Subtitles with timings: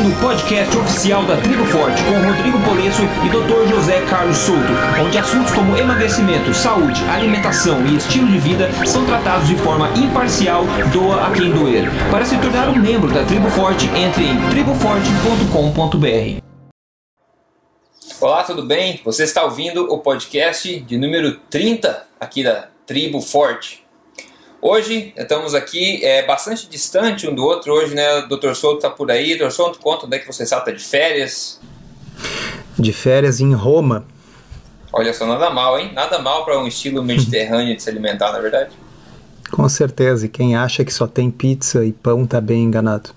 [0.00, 3.68] ouvindo o podcast oficial da Tribo Forte com Rodrigo Polesso e Dr.
[3.68, 4.72] José Carlos Souto,
[5.04, 10.64] onde assuntos como emagrecimento, saúde, alimentação e estilo de vida são tratados de forma imparcial,
[10.92, 11.90] doa a quem doer.
[12.10, 16.40] Para se tornar um membro da Tribo Forte, entre em triboforte.com.br.
[18.20, 19.00] Olá, tudo bem?
[19.04, 23.84] Você está ouvindo o podcast de número 30 aqui da Tribo Forte.
[24.62, 27.72] Hoje estamos aqui é, bastante distante um do outro.
[27.72, 28.52] Hoje, né, o Dr.
[28.52, 29.38] Souto está por aí.
[29.38, 29.50] Dr.
[29.50, 30.58] Souto, conta onde é que você está?
[30.58, 31.58] Está de férias?
[32.78, 34.04] De férias em Roma.
[34.92, 35.92] Olha só, nada mal, hein?
[35.94, 38.70] Nada mal para um estilo mediterrâneo de se alimentar, na verdade.
[39.50, 40.26] Com certeza.
[40.26, 43.10] E quem acha que só tem pizza e pão está bem enganado.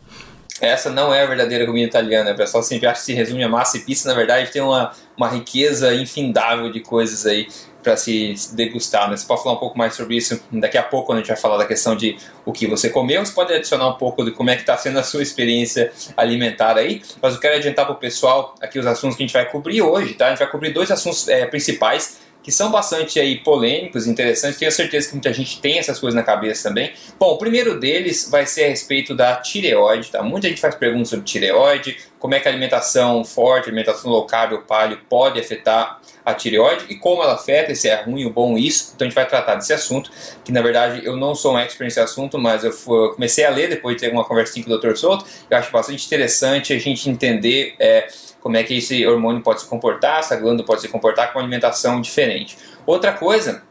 [0.61, 2.31] Essa não é a verdadeira comida italiana.
[2.31, 4.07] O pessoal sempre acha que se resume a massa e pizza.
[4.07, 7.47] Na verdade, tem uma, uma riqueza infindável de coisas aí
[7.83, 9.09] para se degustar.
[9.09, 9.17] Né?
[9.17, 11.37] Você pode falar um pouco mais sobre isso daqui a pouco, quando a gente vai
[11.37, 13.23] falar da questão de o que você comeu.
[13.23, 16.77] Você pode adicionar um pouco de como é que está sendo a sua experiência alimentar
[16.77, 17.01] aí.
[17.21, 19.81] Mas eu quero adiantar para o pessoal aqui os assuntos que a gente vai cobrir
[19.81, 20.13] hoje.
[20.13, 20.27] Tá?
[20.27, 24.59] A gente vai cobrir dois assuntos é, principais que são bastante aí polêmicos, interessantes.
[24.59, 26.91] Tenho certeza que muita gente tem essas coisas na cabeça também.
[27.17, 30.21] Bom, o primeiro deles vai ser a respeito da tireoide, tá?
[30.21, 34.53] Muita gente faz perguntas sobre tireoide, como é que a alimentação forte, alimentação low carb
[34.53, 38.57] ou paleo pode afetar a tireoide e como ela afeta, se é ruim ou bom
[38.57, 38.93] isso.
[38.95, 40.09] Então a gente vai tratar desse assunto,
[40.43, 42.71] que na verdade eu não sou um expert nesse assunto, mas eu,
[43.13, 44.95] comecei a ler depois de ter uma conversinha com o Dr.
[44.95, 45.25] Souto.
[45.49, 48.07] Eu acho bastante interessante a gente entender é,
[48.39, 51.45] como é que esse hormônio pode se comportar, essa glândula pode se comportar com uma
[51.45, 52.57] alimentação diferente.
[52.85, 53.63] Outra coisa,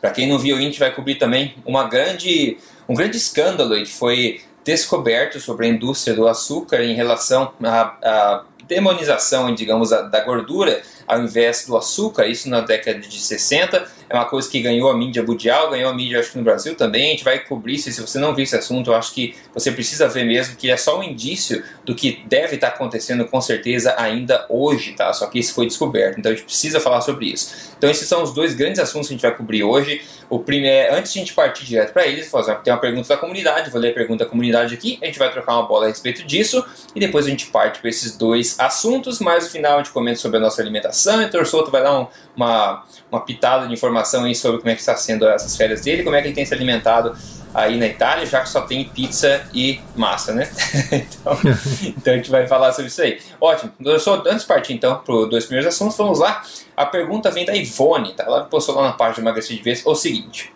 [0.00, 2.58] para quem não viu, a gente vai cobrir também uma grande,
[2.88, 9.54] um grande escândalo que foi descoberto sobre a indústria do açúcar em relação à, demonização,
[9.54, 14.48] digamos, da gordura ao invés do açúcar, isso na década de 60 é uma coisa
[14.50, 17.24] que ganhou a mídia mundial, ganhou a mídia acho que no Brasil também, a gente
[17.24, 20.24] vai cobrir isso, se você não viu esse assunto, eu acho que você precisa ver
[20.24, 24.92] mesmo, que é só um indício do que deve estar acontecendo com certeza ainda hoje,
[24.92, 25.12] tá?
[25.12, 27.74] Só que isso foi descoberto, então a gente precisa falar sobre isso.
[27.76, 30.02] Então esses são os dois grandes assuntos que a gente vai cobrir hoje.
[30.28, 32.30] O primeiro, antes de a gente partir direto para eles,
[32.64, 35.30] tem uma pergunta da comunidade, vou ler a pergunta da comunidade aqui, a gente vai
[35.30, 36.64] trocar uma bola a respeito disso,
[36.94, 40.18] e depois a gente parte para esses dois assuntos, mas no final a gente comenta
[40.18, 42.06] sobre a nossa alimentação, e o Souto vai dar um,
[42.36, 46.02] uma, uma pitada de informação aí sobre como é que está sendo essas férias dele,
[46.04, 47.16] como é que ele tem se alimentado
[47.54, 50.48] aí na Itália, já que só tem pizza e massa, né?
[50.92, 51.38] então,
[51.96, 53.18] então, a gente vai falar sobre isso aí.
[53.40, 53.72] Ótimo.
[53.98, 56.42] Só antes de partir então para os dois primeiros assuntos, vamos lá.
[56.76, 58.24] A pergunta vem da Ivone, tá?
[58.24, 60.52] Ela postou lá na página de emagrecer de vez o seguinte.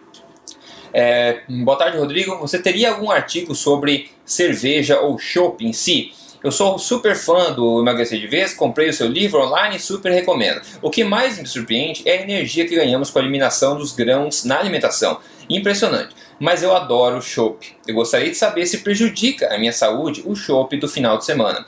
[0.92, 2.36] É, boa tarde, Rodrigo.
[2.38, 6.12] Você teria algum artigo sobre cerveja ou chopp em si?
[6.42, 10.10] Eu sou super fã do Emagrecer de Vez, comprei o seu livro online e super
[10.10, 10.62] recomendo.
[10.80, 14.42] O que mais me surpreende é a energia que ganhamos com a eliminação dos grãos
[14.42, 15.20] na alimentação.
[15.50, 16.14] Impressionante.
[16.38, 17.76] Mas eu adoro o chopp.
[17.86, 21.66] Eu gostaria de saber se prejudica a minha saúde o chopp do final de semana.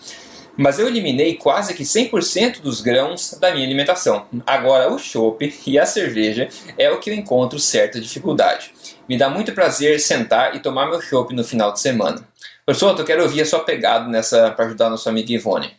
[0.56, 4.24] Mas eu eliminei quase que 100% dos grãos da minha alimentação.
[4.46, 8.72] Agora o chopp e a cerveja é o que eu encontro certa dificuldade.
[9.06, 12.26] Me dá muito prazer sentar e tomar meu chopp no final de semana.
[12.64, 15.70] Professor, eu quero ouvir a sua pegada nessa para ajudar a nossa amiga Ivone.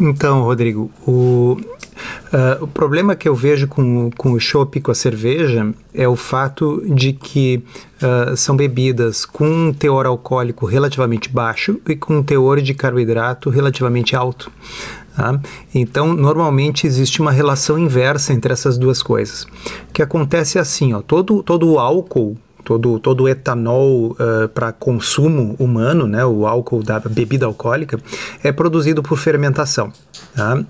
[0.00, 1.56] Então, Rodrigo, o,
[2.32, 6.16] uh, o problema que eu vejo com, com o chopp com a cerveja é o
[6.16, 7.62] fato de que
[8.02, 13.50] uh, são bebidas com um teor alcoólico relativamente baixo e com um teor de carboidrato
[13.50, 14.50] relativamente alto.
[15.14, 15.40] Tá?
[15.72, 19.44] Então, normalmente existe uma relação inversa entre essas duas coisas.
[19.88, 22.36] O que acontece é assim, ó, todo, todo o álcool
[22.68, 27.98] todo, todo o etanol uh, para consumo humano, né, o álcool da bebida alcoólica,
[28.44, 29.90] é produzido por fermentação.
[30.36, 30.62] Tá?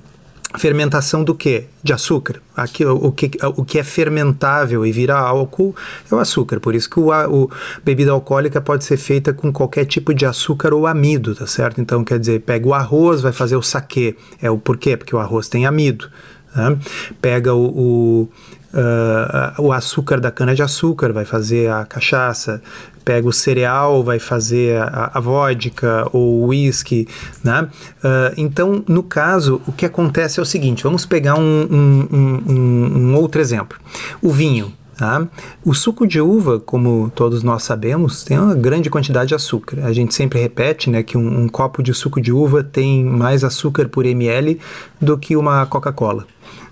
[0.57, 1.65] Fermentação do que?
[1.83, 2.41] De açúcar.
[2.57, 5.75] Aqui, o, que, o que é fermentável e vira álcool
[6.09, 6.61] é o açúcar.
[6.61, 7.51] Por isso que o, o
[7.85, 11.81] bebida alcoólica pode ser feita com qualquer tipo de açúcar ou amido, tá certo?
[11.81, 14.17] Então, quer dizer, pega o arroz, vai fazer o saquê.
[14.41, 14.97] É o porquê?
[14.97, 16.09] Porque o arroz tem amido.
[16.55, 16.77] Tá?
[17.21, 18.29] Pega o, o
[18.73, 22.63] uh, o açúcar da cana-de-açúcar, vai fazer a cachaça,
[23.05, 27.09] pega o cereal, vai fazer a, a vodka ou o whisky,
[27.43, 27.69] né?
[27.99, 32.09] Uh, então, no caso, o que acontece é o seguinte, vamos pegar um, um,
[32.47, 33.79] um, um outro exemplo.
[34.21, 35.29] O vinho, Tá?
[35.65, 39.87] O suco de uva, como todos nós sabemos, tem uma grande quantidade de açúcar.
[39.87, 43.45] A gente sempre repete né, que um, um copo de suco de uva tem mais
[43.45, 44.59] açúcar por ml
[45.01, 46.27] do que uma Coca-Cola.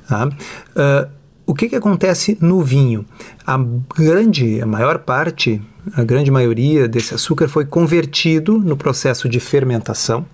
[0.08, 0.26] Tá?
[0.26, 1.08] Uh,
[1.46, 3.06] o que, que acontece no vinho?
[3.46, 3.56] A
[3.96, 5.62] grande, a maior parte,
[5.94, 10.26] a grande maioria desse açúcar foi convertido no processo de fermentação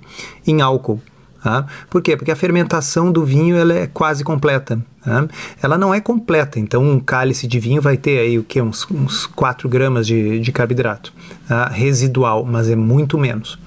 [0.46, 1.00] em álcool.
[1.42, 1.66] Tá?
[1.90, 2.16] Por quê?
[2.16, 4.78] Porque a fermentação do vinho ela é quase completa.
[5.02, 5.26] Tá?
[5.60, 8.62] Ela não é completa, então um cálice de vinho vai ter aí o que?
[8.62, 11.12] Uns, uns 4 gramas de, de carboidrato
[11.48, 11.66] tá?
[11.66, 13.58] residual, mas é muito menos.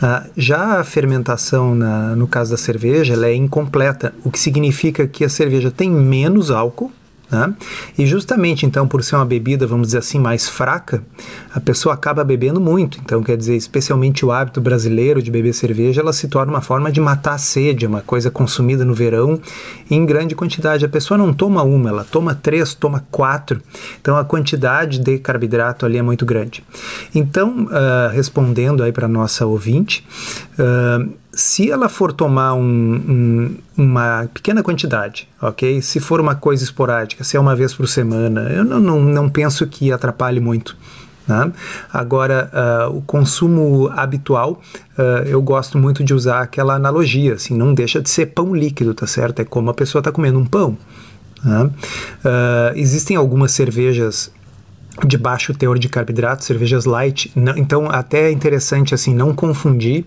[0.00, 5.08] Ah, já a fermentação, na, no caso da cerveja, ela é incompleta, o que significa
[5.08, 6.92] que a cerveja tem menos álcool
[7.30, 7.54] né?
[7.98, 11.02] E justamente então, por ser uma bebida, vamos dizer assim, mais fraca,
[11.52, 12.98] a pessoa acaba bebendo muito.
[13.04, 16.90] Então, quer dizer, especialmente o hábito brasileiro de beber cerveja, ela se torna uma forma
[16.92, 19.40] de matar a sede, uma coisa consumida no verão
[19.90, 20.84] em grande quantidade.
[20.84, 23.60] A pessoa não toma uma, ela toma três, toma quatro.
[24.00, 26.62] Então, a quantidade de carboidrato ali é muito grande.
[27.14, 30.06] Então, uh, respondendo aí para nossa ouvinte,
[30.58, 35.82] uh, se ela for tomar um, um, uma pequena quantidade, ok?
[35.82, 39.28] Se for uma coisa esporádica, se é uma vez por semana, eu não, não, não
[39.28, 40.74] penso que atrapalhe muito.
[41.28, 41.52] Né?
[41.92, 42.50] Agora,
[42.88, 44.62] uh, o consumo habitual,
[44.98, 48.94] uh, eu gosto muito de usar aquela analogia, assim, não deixa de ser pão líquido,
[48.94, 49.40] tá certo?
[49.40, 50.78] É como a pessoa está comendo um pão.
[51.44, 51.64] Né?
[51.64, 54.30] Uh, existem algumas cervejas
[55.04, 57.30] de baixo teor de carboidrato, cervejas light.
[57.34, 60.04] Não, então, até é interessante assim não confundir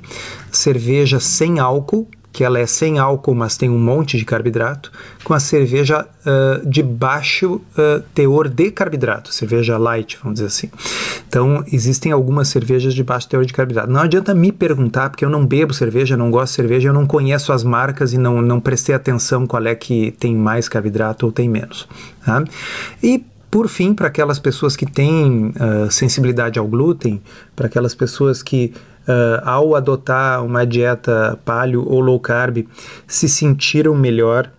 [0.51, 4.91] cerveja sem álcool, que ela é sem álcool, mas tem um monte de carboidrato,
[5.24, 10.69] com a cerveja uh, de baixo uh, teor de carboidrato, cerveja light, vamos dizer assim.
[11.27, 13.92] Então, existem algumas cervejas de baixo teor de carboidrato.
[13.92, 17.06] Não adianta me perguntar, porque eu não bebo cerveja, não gosto de cerveja, eu não
[17.06, 21.31] conheço as marcas e não, não prestei atenção qual é que tem mais carboidrato ou
[21.31, 21.88] tem menos.
[22.24, 22.44] Tá?
[23.01, 27.21] E por fim, para aquelas pessoas que têm uh, sensibilidade ao glúten,
[27.55, 28.73] para aquelas pessoas que,
[29.07, 32.67] uh, ao adotar uma dieta paleo ou low carb,
[33.07, 34.51] se sentiram melhor,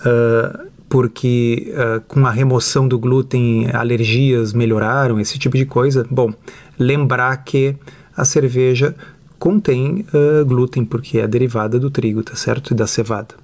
[0.00, 1.70] uh, porque
[2.08, 6.06] com a remoção do glúten alergias melhoraram, esse tipo de coisa.
[6.10, 6.32] Bom,
[6.78, 7.76] lembrar que
[8.16, 8.94] a cerveja
[9.38, 10.06] contém
[10.46, 12.70] glúten, porque é derivada do trigo, tá certo?
[12.70, 13.34] E da cevada.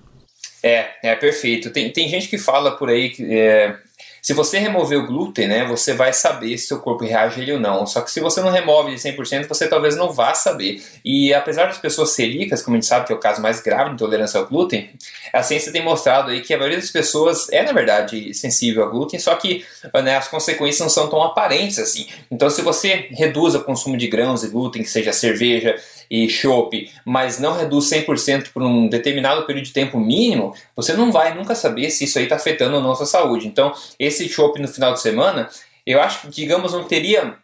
[0.63, 1.69] É, é perfeito.
[1.69, 3.23] Tem, tem gente que fala por aí que.
[3.23, 3.77] É
[4.25, 7.61] se você remover o glúten, né, você vai saber se seu corpo reage ele ou
[7.61, 7.87] não.
[7.87, 10.83] Só que se você não remove de 100%, você talvez não vá saber.
[11.05, 13.91] E apesar das pessoas celíacas, como a gente sabe que é o caso mais grave
[13.91, 14.89] de intolerância ao glúten,
[15.31, 18.91] a ciência tem mostrado aí que a maioria das pessoas é, na verdade, sensível ao
[18.91, 19.63] glúten, só que
[20.03, 22.07] né, as consequências não são tão aparentes assim.
[22.31, 25.77] Então, se você reduz o consumo de grãos e glúten, que seja cerveja,
[26.11, 31.11] e chopp, mas não reduz 100% por um determinado período de tempo mínimo, você não
[31.11, 33.47] vai nunca saber se isso aí está afetando a sua saúde.
[33.47, 35.49] Então, esse chopp no final de semana,
[35.87, 37.37] eu acho que, digamos, não teria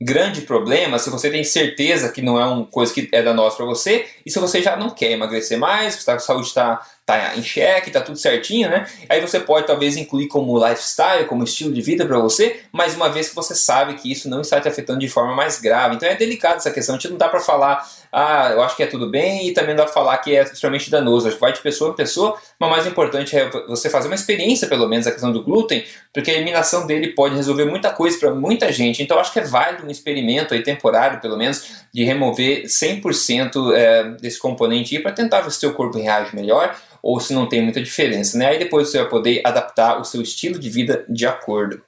[0.00, 3.66] grande problema se você tem certeza que não é uma coisa que é danosa para
[3.66, 7.90] você e se você já não quer emagrecer mais, a saúde está tá em xeque,
[7.90, 8.86] tá tudo certinho, né?
[9.08, 13.08] Aí você pode talvez incluir como lifestyle, como estilo de vida para você, mas uma
[13.08, 15.96] vez que você sabe que isso não está te afetando de forma mais grave.
[15.96, 17.82] Então é delicado essa questão, a gente não dá para falar,
[18.12, 20.42] ah, eu acho que é tudo bem, e também não dá para falar que é
[20.42, 21.28] extremamente danoso.
[21.28, 24.68] Acho que vai de pessoa a pessoa, mas mais importante é você fazer uma experiência,
[24.68, 25.82] pelo menos, a questão do glúten,
[26.12, 29.02] porque a eliminação dele pode resolver muita coisa para muita gente.
[29.02, 34.04] Então acho que é válido um experimento aí temporário, pelo menos, de remover 100% é,
[34.20, 37.62] desse componente para tentar ver se o seu corpo reage melhor ou se não tem
[37.62, 38.46] muita diferença, né?
[38.48, 41.82] Aí depois você vai poder adaptar o seu estilo de vida de acordo.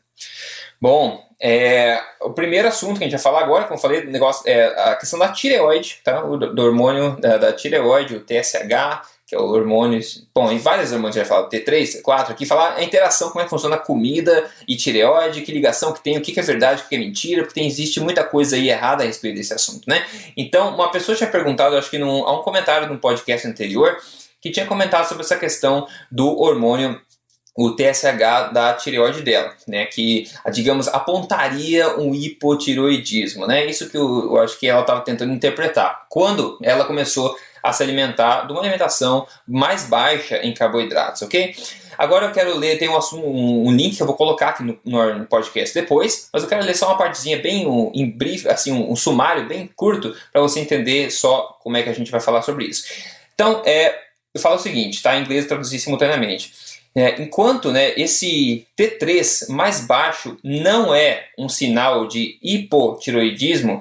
[0.80, 4.42] Bom, é, o primeiro assunto que a gente vai falar agora, como eu falei, negócio,
[4.46, 6.24] é a questão da tireoide, tá?
[6.24, 10.00] O, do hormônio da, da tireoide, o TSH, que é o hormônio,
[10.34, 13.44] bom, em vários hormônios a vai falar, T3, T4, aqui falar a interação, como é
[13.44, 16.88] que funciona a comida e tireoide, que ligação que tem, o que é verdade, o
[16.88, 20.04] que é mentira, porque tem, existe muita coisa aí errada a respeito desse assunto, né?
[20.36, 23.96] Então, uma pessoa tinha perguntado, acho que num, há um comentário no podcast anterior,
[24.40, 27.00] que tinha comentado sobre essa questão do hormônio
[27.56, 34.34] o TSH da tireoide dela, né, que, digamos, apontaria um hipotiroidismo, né, isso que eu,
[34.34, 38.60] eu acho que ela estava tentando interpretar, quando ela começou a se alimentar de uma
[38.60, 41.54] alimentação mais baixa em carboidratos, ok?
[41.98, 44.78] Agora eu quero ler, tem um, um, um link que eu vou colocar aqui no,
[44.82, 48.72] no, podcast depois, mas eu quero ler só uma partezinha bem um, em brief, assim,
[48.72, 52.20] um, um sumário bem curto para você entender só como é que a gente vai
[52.20, 52.84] falar sobre isso.
[53.34, 53.98] Então, é,
[54.34, 55.16] eu falo o seguinte, tá?
[55.16, 56.52] Em inglês traduzir simultaneamente.
[56.94, 63.80] É, enquanto né, esse T3 mais baixo não é um sinal de hipotiroidismo,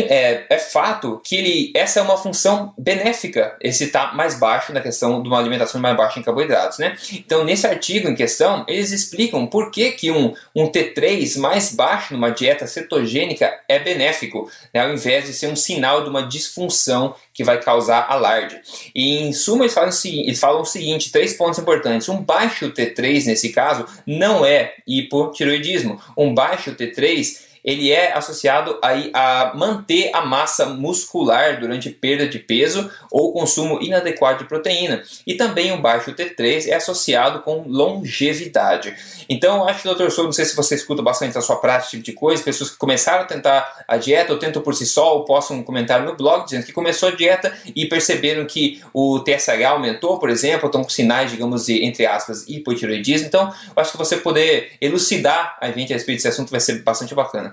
[0.00, 4.80] é, é, fato que ele, essa é uma função benéfica, esse está mais baixo na
[4.80, 6.78] questão de uma alimentação mais baixa em carboidratos.
[6.78, 6.96] Né?
[7.12, 12.14] Então, nesse artigo em questão, eles explicam por que, que um, um T3 mais baixo
[12.14, 14.80] numa dieta cetogênica é benéfico, né?
[14.80, 18.60] ao invés de ser um sinal de uma disfunção que vai causar alarde.
[18.94, 22.08] E em suma, eles falam, eles falam o seguinte: três pontos importantes.
[22.08, 26.00] Um baixo T3, nesse caso, não é hipotiroidismo.
[26.16, 32.38] Um baixo T3 ele é associado aí a manter a massa muscular durante perda de
[32.38, 35.02] peso ou consumo inadequado de proteína.
[35.26, 38.94] E também o baixo T3 é associado com longevidade.
[39.28, 41.90] Então, acho que, doutor Souza, não sei se você escuta bastante na sua prática esse
[41.90, 45.14] tipo de coisa, pessoas que começaram a tentar a dieta ou tentam por si só,
[45.14, 49.20] ou postam um comentário no blog dizendo que começou a dieta e perceberam que o
[49.20, 53.28] TSH aumentou, por exemplo, estão com sinais, digamos, de, entre aspas, hipotiroidismo.
[53.28, 57.14] Então, acho que você poder elucidar a gente a respeito desse assunto vai ser bastante
[57.14, 57.51] bacana.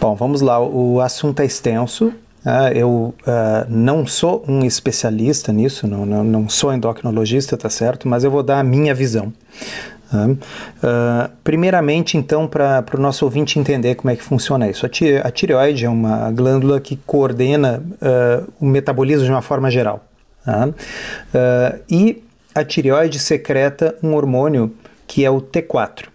[0.00, 0.60] Bom, vamos lá.
[0.60, 2.08] O assunto é extenso.
[2.44, 3.14] Uh, eu uh,
[3.68, 8.06] não sou um especialista nisso, não, não, não sou endocrinologista, tá certo?
[8.06, 9.32] Mas eu vou dar a minha visão.
[10.12, 14.86] Uh, primeiramente, então, para o nosso ouvinte entender como é que funciona isso.
[14.86, 19.70] A, ti a tireoide é uma glândula que coordena uh, o metabolismo de uma forma
[19.70, 20.04] geral.
[20.46, 22.22] Uh, e
[22.54, 24.72] a tireoide secreta um hormônio
[25.06, 26.06] que é o T4.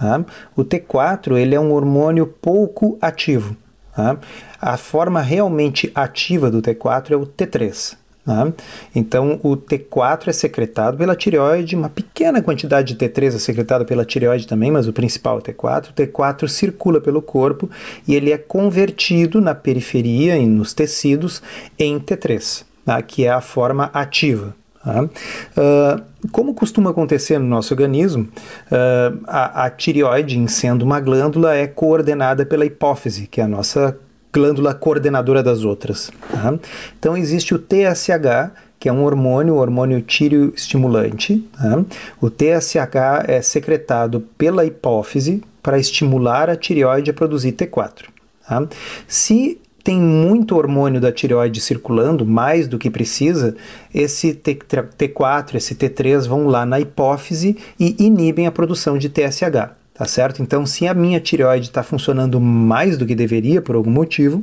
[0.00, 0.24] Tá?
[0.56, 3.54] O T4 ele é um hormônio pouco ativo.
[3.94, 4.16] Tá?
[4.58, 7.98] A forma realmente ativa do T4 é o T3.
[8.24, 8.50] Tá?
[8.94, 14.04] Então, o T4 é secretado pela tireoide, uma pequena quantidade de T3 é secretada pela
[14.04, 15.90] tireoide também, mas o principal é o T4.
[15.90, 17.68] O T4 circula pelo corpo
[18.08, 21.42] e ele é convertido na periferia e nos tecidos
[21.78, 23.02] em T3, tá?
[23.02, 24.54] que é a forma ativa.
[24.82, 25.02] Tá?
[25.04, 31.66] Uh, como costuma acontecer no nosso organismo, uh, a, a tireoide, sendo uma glândula, é
[31.66, 33.96] coordenada pela hipófise, que é a nossa
[34.32, 36.10] glândula coordenadora das outras.
[36.30, 36.54] Tá?
[36.98, 41.46] Então existe o TSH, que é um hormônio, hormônio tireoestimulante.
[41.52, 41.84] Tá?
[42.20, 48.04] O TSH é secretado pela hipófise para estimular a tireoide a produzir T4.
[48.48, 48.66] Tá?
[49.06, 53.56] Se tem muito hormônio da tireoide circulando, mais do que precisa,
[53.94, 60.06] esse T4, esse T3 vão lá na hipófise e inibem a produção de TSH tá
[60.06, 60.40] certo?
[60.40, 64.42] Então, se a minha tireoide está funcionando mais do que deveria por algum motivo,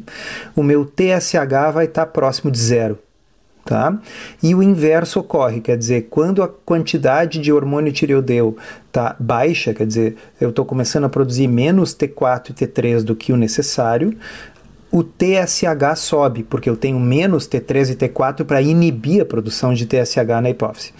[0.56, 3.00] o meu TSH vai estar tá próximo de zero.
[3.66, 3.98] Tá?
[4.42, 8.56] E o inverso ocorre, quer dizer, quando a quantidade de hormônio tireoideu
[8.88, 13.34] está baixa, quer dizer, eu estou começando a produzir menos T4 e T3 do que
[13.34, 14.16] o necessário,
[14.92, 19.86] o TSH sobe, porque eu tenho menos T3 e T4 para inibir a produção de
[19.86, 20.94] TSH na hipófise.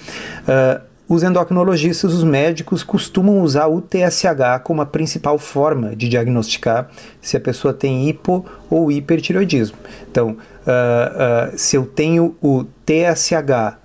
[0.44, 6.90] Uh, os endocrinologistas, os médicos, costumam usar o TSH como a principal forma de diagnosticar
[7.22, 9.78] se a pessoa tem hipo ou hipertiroidismo.
[10.12, 13.78] Então, uh, uh, se eu tenho o TSH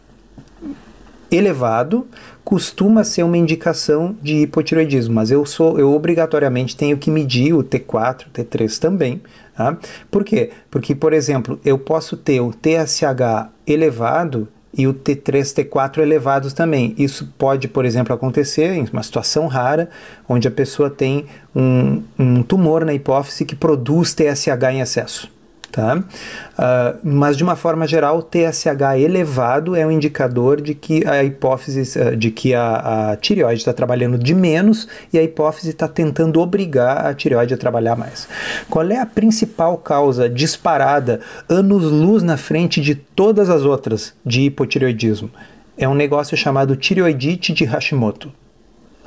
[1.30, 2.08] elevado,
[2.44, 7.62] costuma ser uma indicação de hipotiroidismo, mas eu sou eu obrigatoriamente tenho que medir o
[7.62, 9.22] T4, T3 também.
[9.56, 9.76] Tá?
[10.10, 10.50] Por quê?
[10.70, 16.94] Porque, por exemplo, eu posso ter o TSH elevado e o T3, T4 elevados também.
[16.96, 19.90] Isso pode, por exemplo, acontecer em uma situação rara,
[20.28, 25.31] onde a pessoa tem um, um tumor na hipófise que produz TSH em excesso.
[25.72, 25.96] Tá?
[25.96, 31.24] Uh, mas de uma forma geral, o TSH elevado é um indicador de que a
[31.24, 35.88] hipófise, uh, de que a, a tireoide está trabalhando de menos e a hipófise está
[35.88, 38.28] tentando obrigar a tireoide a trabalhar mais.
[38.68, 45.30] Qual é a principal causa disparada, anos-luz na frente de todas as outras de hipotireoidismo?
[45.78, 48.30] É um negócio chamado tireoidite de Hashimoto.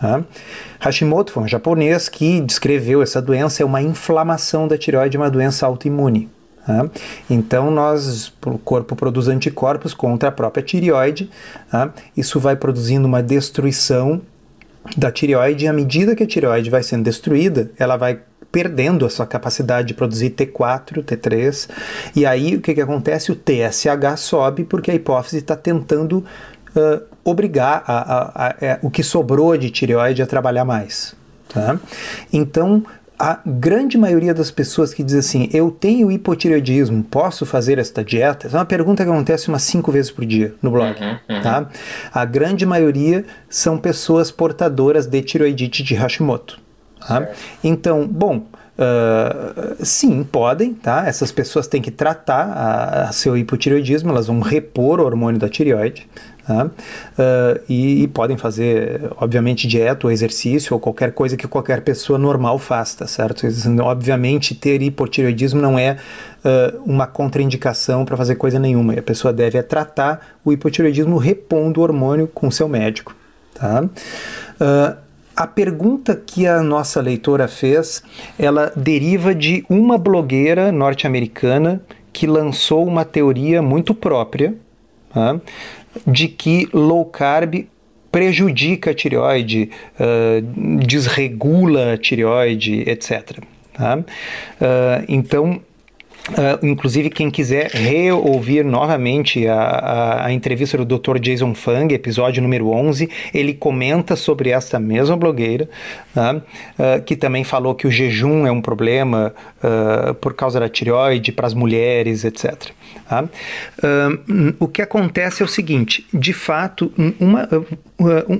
[0.01, 0.23] Tá?
[0.79, 5.67] Hashimoto foi um japonês que descreveu essa doença, é uma inflamação da tireoide, uma doença
[5.67, 6.27] autoimune.
[6.65, 6.89] Tá?
[7.29, 11.29] Então, nós, o corpo produz anticorpos contra a própria tireoide,
[11.69, 11.93] tá?
[12.17, 14.21] isso vai produzindo uma destruição
[14.97, 18.19] da tireoide, e à medida que a tireoide vai sendo destruída, ela vai
[18.51, 21.69] perdendo a sua capacidade de produzir T4, T3,
[22.15, 23.31] e aí o que, que acontece?
[23.31, 26.19] O TSH sobe porque a hipófise está tentando
[26.75, 31.15] uh, obrigar a, a, a, é, o que sobrou de tireoide a trabalhar mais.
[31.49, 31.77] Tá?
[32.31, 32.83] Então,
[33.17, 38.47] a grande maioria das pessoas que diz assim, eu tenho hipotireoidismo, posso fazer esta dieta?
[38.47, 40.99] Essa é uma pergunta que acontece umas cinco vezes por dia no blog.
[40.99, 41.41] Uhum, uhum.
[41.41, 41.69] Tá?
[42.13, 46.59] A grande maioria são pessoas portadoras de tiroidite de Hashimoto.
[47.07, 47.29] Tá?
[47.63, 48.45] Então, bom,
[48.77, 51.07] Uh, sim, podem, tá?
[51.07, 55.47] Essas pessoas têm que tratar a, a seu hipotireoidismo, elas vão repor o hormônio da
[55.47, 56.09] tireoide,
[56.53, 62.19] Uh, e, e, podem fazer, obviamente, dieta ou exercício ou qualquer coisa que qualquer pessoa
[62.19, 63.47] normal faça, tá certo?
[63.81, 65.97] Obviamente, ter hipotireoidismo não é
[66.43, 68.93] uh, uma contraindicação para fazer coisa nenhuma.
[68.93, 73.15] E a pessoa deve é tratar o hipotireoidismo repondo o hormônio com seu médico.
[73.53, 73.83] Tá?
[73.83, 78.01] Uh, a pergunta que a nossa leitora fez,
[78.39, 81.81] ela deriva de uma blogueira norte-americana
[82.13, 84.55] que lançou uma teoria muito própria,
[85.13, 85.37] tá?
[86.05, 87.67] De que low carb
[88.11, 90.41] prejudica a tireoide, uh,
[90.85, 93.39] desregula a tireoide, etc.
[93.73, 93.97] Tá?
[93.97, 94.05] Uh,
[95.09, 95.61] então,
[96.29, 101.19] Uh, inclusive, quem quiser reouvir novamente a, a, a, entrevista do Dr.
[101.19, 105.69] Jason Fung, episódio número 11, ele comenta sobre essa mesma blogueira,
[106.15, 109.33] uh, uh, que também falou que o jejum é um problema
[110.21, 112.69] por causa da tireoide para as mulheres, etc.
[113.09, 113.27] Tá?
[114.59, 117.49] o que acontece é o seguinte: de fato, uma,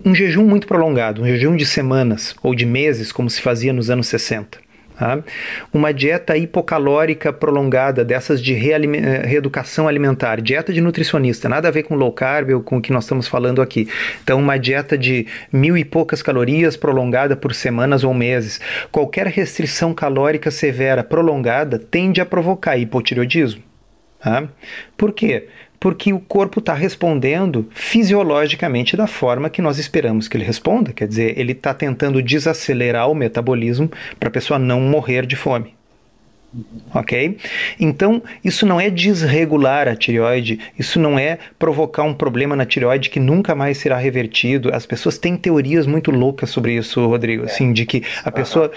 [0.06, 3.90] um jejum muito prolongado, um jejum de semanas ou de meses, como se fazia nos
[3.90, 4.65] anos 60
[4.98, 5.20] Tá?
[5.74, 11.84] Uma dieta hipocalórica prolongada, dessas de eh, reeducação alimentar, dieta de nutricionista, nada a ver
[11.84, 13.90] com low carb ou com o que nós estamos falando aqui.
[14.24, 18.62] Então, uma dieta de mil e poucas calorias prolongada por semanas ou meses.
[18.92, 23.62] Qualquer restrição calórica severa prolongada tende a provocar hipotireoidismo.
[24.20, 24.48] Tá?
[24.98, 25.48] Por quê?
[25.86, 30.92] Porque o corpo está respondendo fisiologicamente da forma que nós esperamos que ele responda.
[30.92, 35.76] Quer dizer, ele está tentando desacelerar o metabolismo para a pessoa não morrer de fome
[36.94, 37.38] ok?
[37.80, 43.10] Então, isso não é desregular a tireoide, isso não é provocar um problema na tireoide
[43.10, 44.74] que nunca mais será revertido.
[44.74, 47.46] As pessoas têm teorias muito loucas sobre isso, Rodrigo, é.
[47.46, 48.72] assim, de que a pessoa...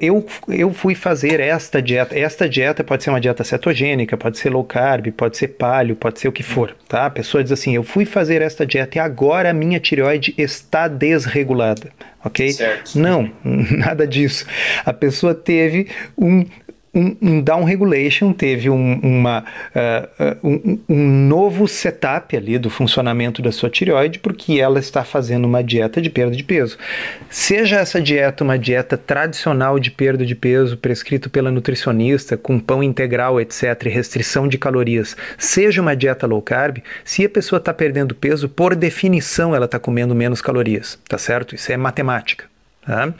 [0.00, 4.50] Eu, eu fui fazer esta dieta, esta dieta pode ser uma dieta cetogênica, pode ser
[4.50, 7.06] low carb, pode ser paleo, pode ser o que for, tá?
[7.06, 10.88] A pessoa diz assim, eu fui fazer esta dieta e agora a minha tireoide está
[10.88, 11.90] desregulada
[12.24, 12.52] ok?
[12.52, 12.98] Certo.
[12.98, 14.46] Não, nada disso.
[14.84, 16.44] A pessoa teve um
[16.94, 23.42] um, um down regulation, teve um, uma, uh, um, um, novo setup ali do funcionamento
[23.42, 26.78] da sua tireoide, porque ela está fazendo uma dieta de perda de peso.
[27.28, 32.82] Seja essa dieta uma dieta tradicional de perda de peso, prescrito pela nutricionista, com pão
[32.82, 38.14] integral, etc., restrição de calorias, seja uma dieta low carb, se a pessoa está perdendo
[38.14, 41.54] peso, por definição ela está comendo menos calorias, tá certo?
[41.54, 42.53] Isso é matemática.
[42.86, 43.12] Tá?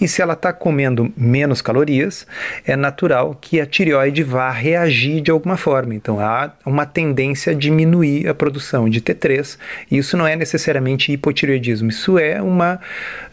[0.00, 2.26] E se ela está comendo menos calorias,
[2.64, 5.94] é natural que a tireoide vá reagir de alguma forma.
[5.94, 9.58] Então há uma tendência a diminuir a produção de T3.
[9.90, 12.80] Isso não é necessariamente hipotireoidismo, isso é uma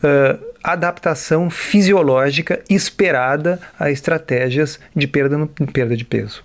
[0.03, 6.43] uh, adaptação fisiológica esperada a estratégias de perda, no, perda de peso.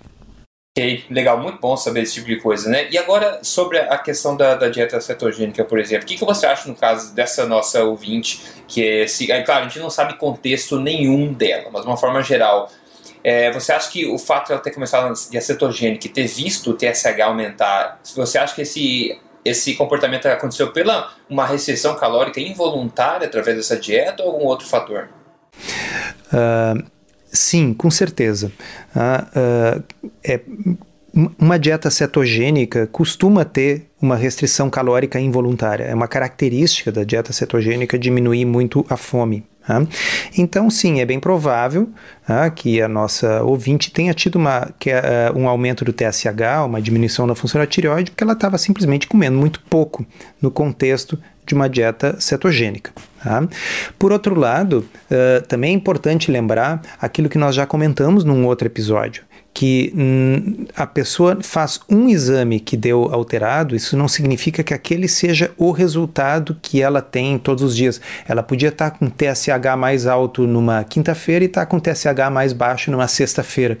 [0.75, 2.87] Ok, legal, muito bom saber esse tipo de coisa, né?
[2.89, 6.67] E agora, sobre a questão da, da dieta cetogênica, por exemplo, o que, você acha
[6.67, 11.31] no caso dessa nossa ouvinte, que é, se, claro, a gente não sabe contexto nenhum
[11.31, 12.71] dela, mas de uma forma geral,
[13.23, 16.71] é, você acha que o fato de ela ter começado a cetogênica e ter visto
[16.71, 23.27] o TSH aumentar, você acha que esse, esse comportamento aconteceu pela uma restrição calórica involuntária
[23.27, 25.07] através dessa dieta ou algum outro fator?
[26.33, 26.92] Uh,
[27.33, 28.51] Sim, com certeza.
[28.95, 29.83] Ah, uh,
[30.23, 30.39] é,
[31.39, 35.83] uma dieta cetogênica costuma ter uma restrição calórica involuntária.
[35.83, 39.43] É uma característica da dieta cetogênica diminuir muito a fome.
[39.65, 39.81] Tá?
[40.37, 41.89] Então, sim, é bem provável
[42.27, 46.81] tá, que a nossa ouvinte tenha tido uma, que, uh, um aumento do TSH, uma
[46.81, 50.05] diminuição da função da tireoide, porque ela estava simplesmente comendo muito pouco
[50.41, 52.91] no contexto de uma dieta cetogênica.
[53.23, 53.47] Tá?
[53.97, 58.67] Por outro lado, uh, também é importante lembrar aquilo que nós já comentamos num outro
[58.67, 64.73] episódio, que hum, a pessoa faz um exame que deu alterado, isso não significa que
[64.73, 68.01] aquele seja o resultado que ela tem todos os dias.
[68.27, 72.89] Ela podia estar com TSH mais alto numa quinta-feira e estar com TSH mais baixo
[72.89, 73.77] numa sexta-feira.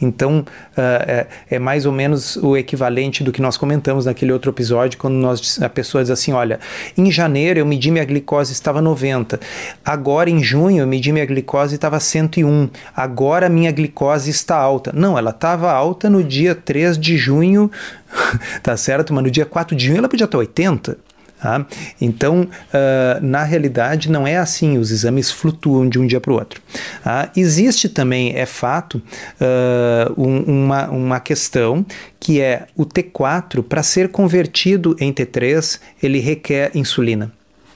[0.00, 4.50] Então, uh, é, é, mais ou menos o equivalente do que nós comentamos naquele outro
[4.50, 6.58] episódio, quando nós, a pessoa diz assim: olha,
[6.98, 9.38] em janeiro eu medi minha glicose estava 90,
[9.84, 14.92] agora em junho eu medi minha glicose estava 101, agora minha glicose está alta.
[14.92, 17.70] Não, não, ela estava alta no dia 3 de junho,
[18.62, 19.12] tá certo?
[19.12, 20.96] Mas no dia 4 de junho ela podia estar 80.
[21.38, 21.66] Tá?
[22.00, 26.36] Então, uh, na realidade, não é assim, os exames flutuam de um dia para o
[26.36, 26.62] outro.
[27.02, 27.30] Tá?
[27.36, 29.02] Existe também, é fato,
[29.40, 31.84] uh, um, uma, uma questão
[32.20, 37.32] que é o T4, para ser convertido em T3, ele requer insulina.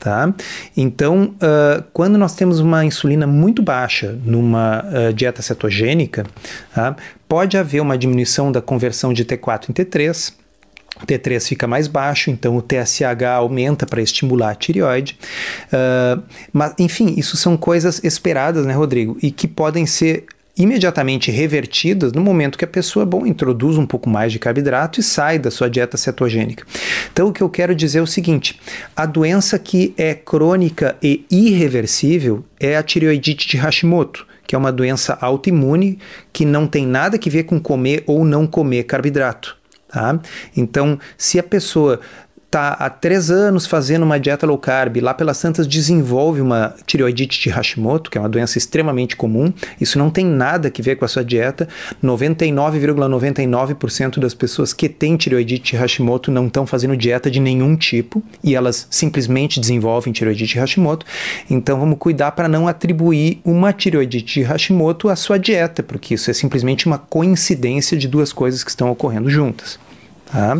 [0.06, 0.32] Tá?
[0.76, 6.24] Então, uh, quando nós temos uma insulina muito baixa numa uh, dieta cetogênica,
[6.72, 6.94] tá?
[7.28, 10.32] pode haver uma diminuição da conversão de T4 em T3.
[11.02, 15.18] O T3 fica mais baixo, então o TSH aumenta para estimular a tireoide.
[15.72, 19.18] Uh, mas, enfim, isso são coisas esperadas, né, Rodrigo?
[19.20, 20.24] E que podem ser
[20.56, 25.02] imediatamente revertidas no momento que a pessoa bom, introduz um pouco mais de carboidrato e
[25.02, 26.64] sai da sua dieta cetogênica.
[27.12, 28.58] Então, o que eu quero dizer é o seguinte:
[28.94, 34.72] a doença que é crônica e irreversível é a tireoidite de Hashimoto, que é uma
[34.72, 35.98] doença autoimune
[36.32, 39.56] que não tem nada que ver com comer ou não comer carboidrato.
[39.88, 40.20] Tá?
[40.56, 42.00] Então, se a pessoa
[42.56, 47.38] está há três anos fazendo uma dieta low carb, lá pelas tantas desenvolve uma tireoidite
[47.38, 51.04] de Hashimoto, que é uma doença extremamente comum, isso não tem nada que ver com
[51.04, 51.68] a sua dieta.
[52.02, 57.76] 99,99% ,99 das pessoas que têm tireoidite de Hashimoto não estão fazendo dieta de nenhum
[57.76, 61.04] tipo e elas simplesmente desenvolvem tireoidite de Hashimoto.
[61.50, 66.30] Então vamos cuidar para não atribuir uma tireoidite de Hashimoto à sua dieta, porque isso
[66.30, 69.78] é simplesmente uma coincidência de duas coisas que estão ocorrendo juntas.
[70.32, 70.58] Tá?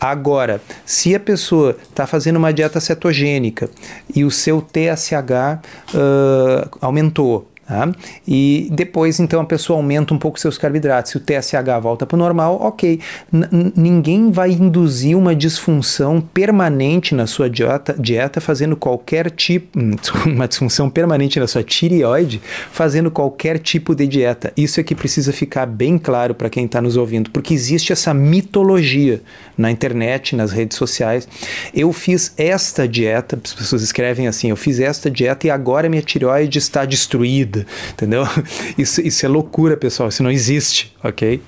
[0.00, 3.68] Agora, se a pessoa está fazendo uma dieta cetogênica
[4.14, 5.60] e o seu TSH
[5.94, 7.88] uh, aumentou, Tá?
[8.26, 11.12] E depois, então, a pessoa aumenta um pouco seus carboidratos.
[11.12, 12.98] Se o TSH volta para o normal, ok.
[13.32, 19.78] N ninguém vai induzir uma disfunção permanente na sua dieta, dieta fazendo qualquer tipo.
[20.26, 24.52] Uma disfunção permanente na sua tireoide, fazendo qualquer tipo de dieta.
[24.56, 28.12] Isso é que precisa ficar bem claro para quem está nos ouvindo, porque existe essa
[28.12, 29.22] mitologia
[29.56, 31.28] na internet, nas redes sociais.
[31.72, 36.02] Eu fiz esta dieta, as pessoas escrevem assim: eu fiz esta dieta e agora minha
[36.02, 37.59] tireoide está destruída
[37.92, 38.24] entendeu?
[38.76, 41.40] Isso, isso é loucura, pessoal, isso não existe, ok?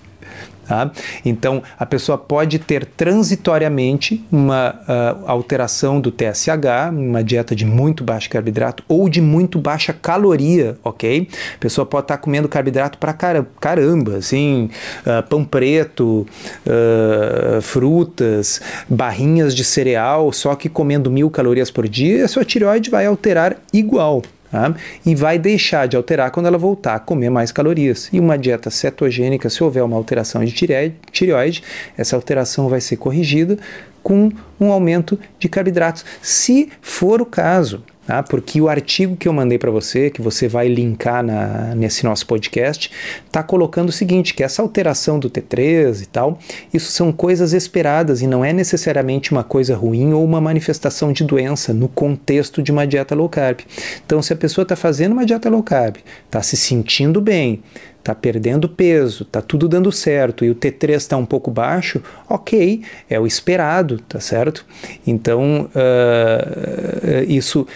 [0.67, 0.91] Tá?
[1.25, 8.05] Então, a pessoa pode ter transitoriamente uma uh, alteração do TSH, uma dieta de muito
[8.05, 11.29] baixo carboidrato ou de muito baixa caloria, ok?
[11.57, 14.71] A pessoa pode estar tá comendo carboidrato para caramba, assim,
[15.05, 16.27] uh, pão preto,
[16.65, 22.89] uh, frutas, barrinhas de cereal, só que comendo mil calorias por dia, a sua tireoide
[22.89, 24.23] vai alterar igual,
[24.53, 24.75] Tá?
[25.07, 28.11] E vai deixar de alterar quando ela voltar a comer mais calorias.
[28.13, 31.65] E uma dieta cetogênica, se houver uma alteração de tireoide,
[31.97, 33.57] essa alteração vai ser corrigida
[34.03, 37.83] com um aumento de carboidratos, se for o caso.
[38.07, 38.21] Tá?
[38.21, 42.27] Porque o artigo que eu mandei para você, que você vai linkar na, nesse nosso
[42.27, 42.91] podcast,
[43.25, 46.39] está colocando o seguinte: que essa alteração do T3 e tal,
[46.75, 51.23] isso são coisas esperadas e não é necessariamente uma coisa ruim ou uma manifestação de
[51.23, 53.61] doença no contexto de uma dieta low carb.
[54.05, 57.63] Então, se a pessoa está fazendo uma dieta low carb, está se sentindo bem,
[58.03, 62.83] está perdendo peso, está tudo dando certo e o T3 está um pouco baixo, ok,
[63.09, 64.67] é o esperado, tá certo?
[65.07, 67.67] Então, uh, isso,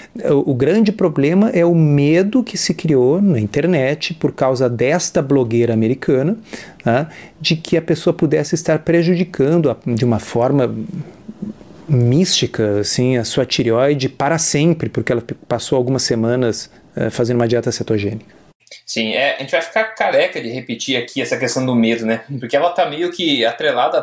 [0.45, 5.73] o grande problema é o medo que se criou na internet por causa desta blogueira
[5.73, 6.37] americana,
[6.81, 7.07] uh,
[7.41, 10.75] de que a pessoa pudesse estar prejudicando a, de uma forma
[11.89, 17.47] mística, assim, a sua tireoide para sempre, porque ela passou algumas semanas uh, fazendo uma
[17.47, 18.36] dieta cetogênica.
[18.85, 22.25] Sim, é, a gente vai ficar careca de repetir aqui essa questão do medo, né?
[22.41, 24.03] Porque ela tá meio que atrelada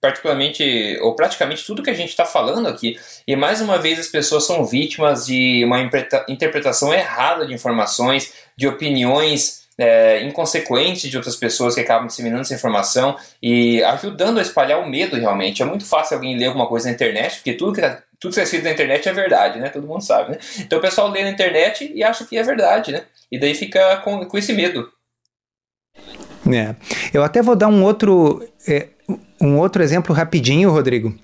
[0.00, 2.98] particularmente, ou praticamente tudo que a gente está falando aqui.
[3.26, 5.80] E mais uma vez as pessoas são vítimas de uma
[6.28, 12.54] interpretação errada de informações, de opiniões é, inconsequentes de outras pessoas que acabam disseminando essa
[12.54, 15.62] informação e ajudando a espalhar o medo realmente.
[15.62, 18.40] É muito fácil alguém ler alguma coisa na internet, porque tudo que tá, tudo que
[18.40, 19.68] é escrito na internet é verdade, né?
[19.68, 20.38] Todo mundo sabe, né?
[20.58, 23.02] Então o pessoal lê na internet e acha que é verdade, né?
[23.32, 24.90] E daí fica com, com esse medo.
[26.52, 26.74] É.
[27.12, 28.88] Eu até vou dar um outro, é,
[29.40, 31.14] um outro exemplo rapidinho, Rodrigo.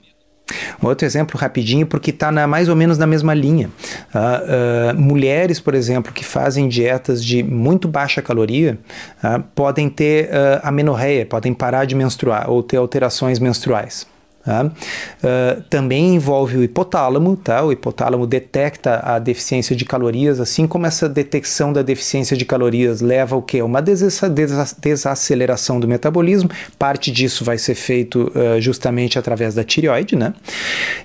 [0.82, 3.70] Um outro exemplo rapidinho, porque está mais ou menos na mesma linha.
[4.14, 8.78] Uh, uh, mulheres, por exemplo, que fazem dietas de muito baixa caloria,
[9.22, 10.30] uh, podem ter
[10.62, 14.06] amenorreia, podem parar de menstruar ou ter alterações menstruais.
[14.46, 17.64] Uh, também envolve o hipotálamo, tá?
[17.64, 23.00] o hipotálamo detecta a deficiência de calorias, assim como essa detecção da deficiência de calorias
[23.00, 23.60] leva o que?
[23.60, 30.32] Uma desaceleração do metabolismo, parte disso vai ser feito uh, justamente através da tireoide, né?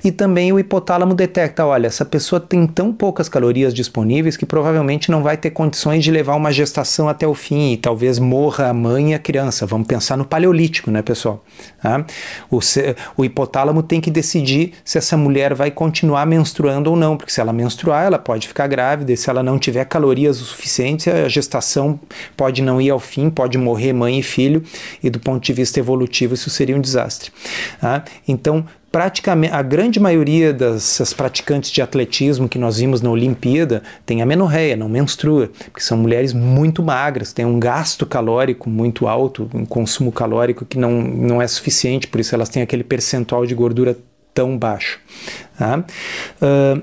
[0.03, 5.09] E também o hipotálamo detecta, olha, essa pessoa tem tão poucas calorias disponíveis que provavelmente
[5.09, 8.73] não vai ter condições de levar uma gestação até o fim e talvez morra a
[8.73, 9.65] mãe e a criança.
[9.65, 11.43] Vamos pensar no paleolítico, né, pessoal?
[11.81, 12.05] Tá?
[12.49, 12.59] O,
[13.17, 17.41] o hipotálamo tem que decidir se essa mulher vai continuar menstruando ou não, porque se
[17.41, 21.27] ela menstruar, ela pode ficar grávida, e se ela não tiver calorias o suficiente, a
[21.27, 21.99] gestação
[22.37, 24.63] pode não ir ao fim, pode morrer mãe e filho,
[25.01, 27.31] e do ponto de vista evolutivo isso seria um desastre.
[27.79, 28.03] Tá?
[28.27, 34.21] Então, praticamente a grande maioria das praticantes de atletismo que nós vimos na Olimpíada tem
[34.21, 39.65] amenorreia, não menstrua, porque são mulheres muito magras, têm um gasto calórico muito alto, um
[39.65, 43.97] consumo calórico que não, não é suficiente, por isso elas têm aquele percentual de gordura
[44.33, 44.99] tão baixo.
[45.57, 45.83] Tá?
[46.41, 46.81] Uh,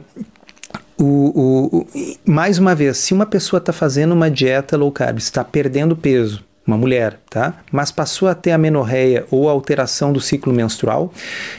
[1.01, 1.87] o, o, o,
[2.25, 6.45] mais uma vez, se uma pessoa está fazendo uma dieta low carb, está perdendo peso,
[6.69, 7.55] uma mulher, tá?
[7.73, 11.11] Mas passou a ter amenorreia ou alteração do ciclo menstrual,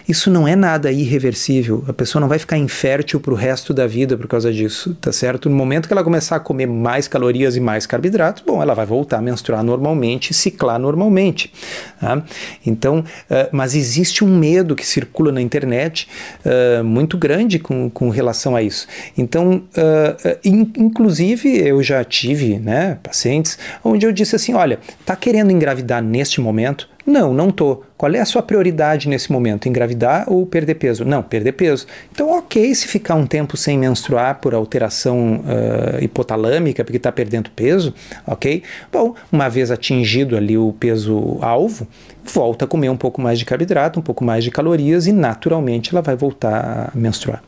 [0.07, 1.83] isso não é nada irreversível.
[1.87, 5.11] A pessoa não vai ficar infértil para o resto da vida por causa disso, tá
[5.11, 5.49] certo?
[5.49, 8.85] No momento que ela começar a comer mais calorias e mais carboidratos, bom, ela vai
[8.85, 11.51] voltar a menstruar normalmente, ciclar normalmente.
[11.99, 12.23] Tá?
[12.63, 16.07] Então, uh, mas existe um medo que circula na internet
[16.45, 18.87] uh, muito grande com, com relação a isso.
[19.17, 25.15] Então, uh, in, inclusive, eu já tive né, pacientes onde eu disse assim: olha, Está
[25.15, 26.87] querendo engravidar neste momento?
[27.05, 27.81] Não, não tô.
[27.97, 29.67] Qual é a sua prioridade nesse momento?
[29.67, 31.03] Engravidar ou perder peso?
[31.03, 31.87] Não, perder peso.
[32.11, 37.49] Então, ok se ficar um tempo sem menstruar por alteração uh, hipotalâmica, porque está perdendo
[37.49, 37.93] peso,
[38.27, 38.61] ok?
[38.91, 41.87] Bom, uma vez atingido ali o peso alvo,
[42.23, 45.91] volta a comer um pouco mais de carboidrato, um pouco mais de calorias e naturalmente
[45.91, 47.41] ela vai voltar a menstruar.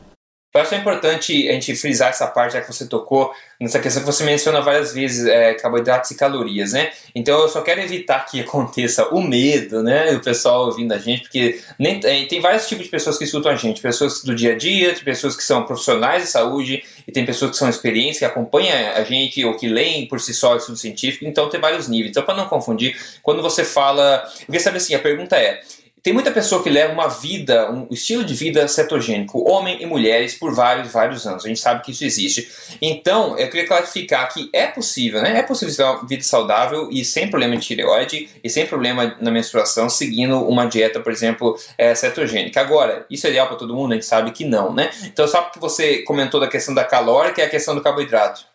[0.54, 4.06] Eu acho importante a gente frisar essa parte já que você tocou, nessa questão que
[4.06, 6.92] você menciona várias vezes, é, carboidratos e calorias, né?
[7.14, 10.12] Então eu só quero evitar que aconteça o medo, né?
[10.12, 13.50] O pessoal ouvindo a gente, porque nem, é, tem vários tipos de pessoas que escutam
[13.50, 17.24] a gente, pessoas do dia a dia, pessoas que são profissionais de saúde, e tem
[17.24, 20.76] pessoas que são experientes, que acompanham a gente, ou que leem por si só estudo
[20.76, 22.10] científico, então tem vários níveis.
[22.10, 24.22] Então, para não confundir, quando você fala.
[24.44, 25.62] Porque sabe assim, a pergunta é
[26.02, 30.34] tem muita pessoa que leva uma vida, um estilo de vida cetogênico, homem e mulheres,
[30.34, 31.44] por vários, vários anos.
[31.44, 32.50] A gente sabe que isso existe.
[32.80, 35.38] Então, eu queria clarificar que é possível, né?
[35.38, 39.30] É possível ter uma vida saudável e sem problema de tireoide e sem problema na
[39.30, 42.60] menstruação, seguindo uma dieta, por exemplo, é, cetogênica.
[42.60, 43.92] Agora, isso é ideal para todo mundo?
[43.92, 44.90] A gente sabe que não, né?
[45.04, 48.51] Então, só porque você comentou da questão da calórica e a questão do carboidrato.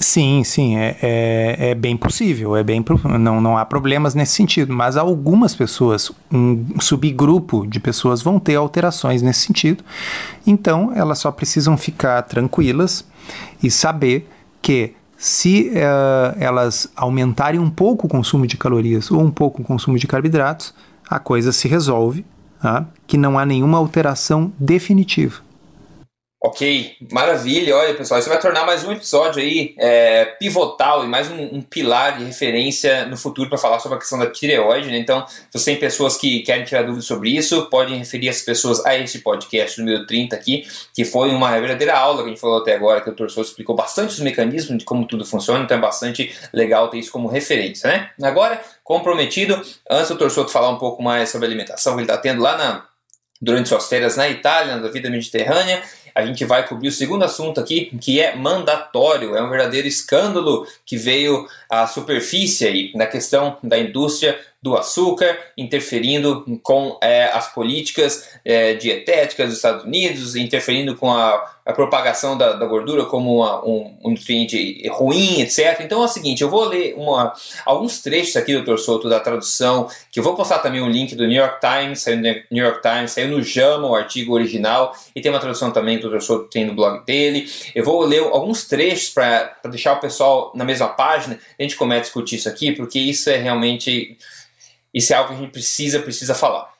[0.00, 2.84] Sim, sim, é, é, é, bem possível, é bem
[3.18, 8.56] não, não há problemas nesse sentido, mas algumas pessoas, um subgrupo de pessoas vão ter
[8.56, 9.84] alterações nesse sentido,
[10.46, 13.04] então elas só precisam ficar tranquilas
[13.62, 14.28] e saber
[14.60, 19.64] que se uh, elas aumentarem um pouco o consumo de calorias ou um pouco o
[19.64, 20.74] consumo de carboidratos,
[21.08, 22.26] a coisa se resolve,
[22.60, 22.86] tá?
[23.06, 25.43] que não há nenhuma alteração definitiva.
[26.46, 27.74] Ok, maravilha.
[27.74, 31.62] Olha, pessoal, isso vai tornar mais um episódio aí é, pivotal e mais um, um,
[31.62, 34.90] pilar de referência no futuro para falar sobre a questão da tireoide.
[34.90, 34.98] Né?
[34.98, 38.84] Então, se você tem pessoas que querem tirar dúvidas sobre isso, podem referir as pessoas
[38.84, 42.58] a este podcast número 30 aqui, que foi uma verdadeira aula que a gente falou
[42.58, 43.30] até agora, que o Dr.
[43.30, 47.10] Souza explicou bastante os mecanismos de como tudo funciona, então é bastante legal ter isso
[47.10, 47.88] como referência.
[47.88, 48.10] Né?
[48.22, 50.50] Agora, comprometido, antes do Dr.
[50.50, 52.84] Falar um pouco mais sobre a alimentação que ele está tendo lá na,
[53.40, 55.82] durante suas férias na Itália, na vida mediterrânea,
[56.14, 59.36] a gente vai cobrir o segundo assunto aqui, que é mandatório.
[59.36, 65.36] É um verdadeiro escândalo que veio à superfície aí na questão da indústria do açúcar,
[65.58, 72.36] interferindo com é, as políticas é, dietéticas dos Estados Unidos, interferindo com a, a propagação
[72.36, 75.80] da, da, gordura como uma, um, um, nutriente ruim, etc.
[75.80, 77.32] Então é o seguinte, eu vou ler uma,
[77.64, 81.26] alguns trechos aqui, doutor Souto, da tradução, que eu vou postar também um link do
[81.26, 85.22] New York Times, saiu no New York Times, saiu no JAMA, o artigo original, e
[85.22, 87.50] tem uma tradução também que o doutor Souto tem no blog dele.
[87.74, 92.00] Eu vou ler alguns trechos para deixar o pessoal na mesma página, a gente começa
[92.00, 94.18] a discutir isso aqui, porque isso é realmente
[94.94, 96.72] isso é algo que a gente precisa, precisa falar.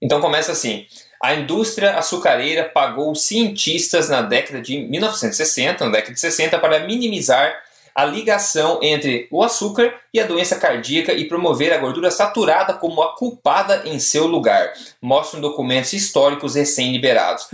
[0.00, 0.86] Então começa assim.
[1.26, 7.52] A indústria açucareira pagou cientistas na década de 1960, na década de 60, para minimizar
[7.92, 13.02] a ligação entre o açúcar e a doença cardíaca e promover a gordura saturada como
[13.02, 17.48] a culpada em seu lugar, mostram documentos históricos recém-liberados.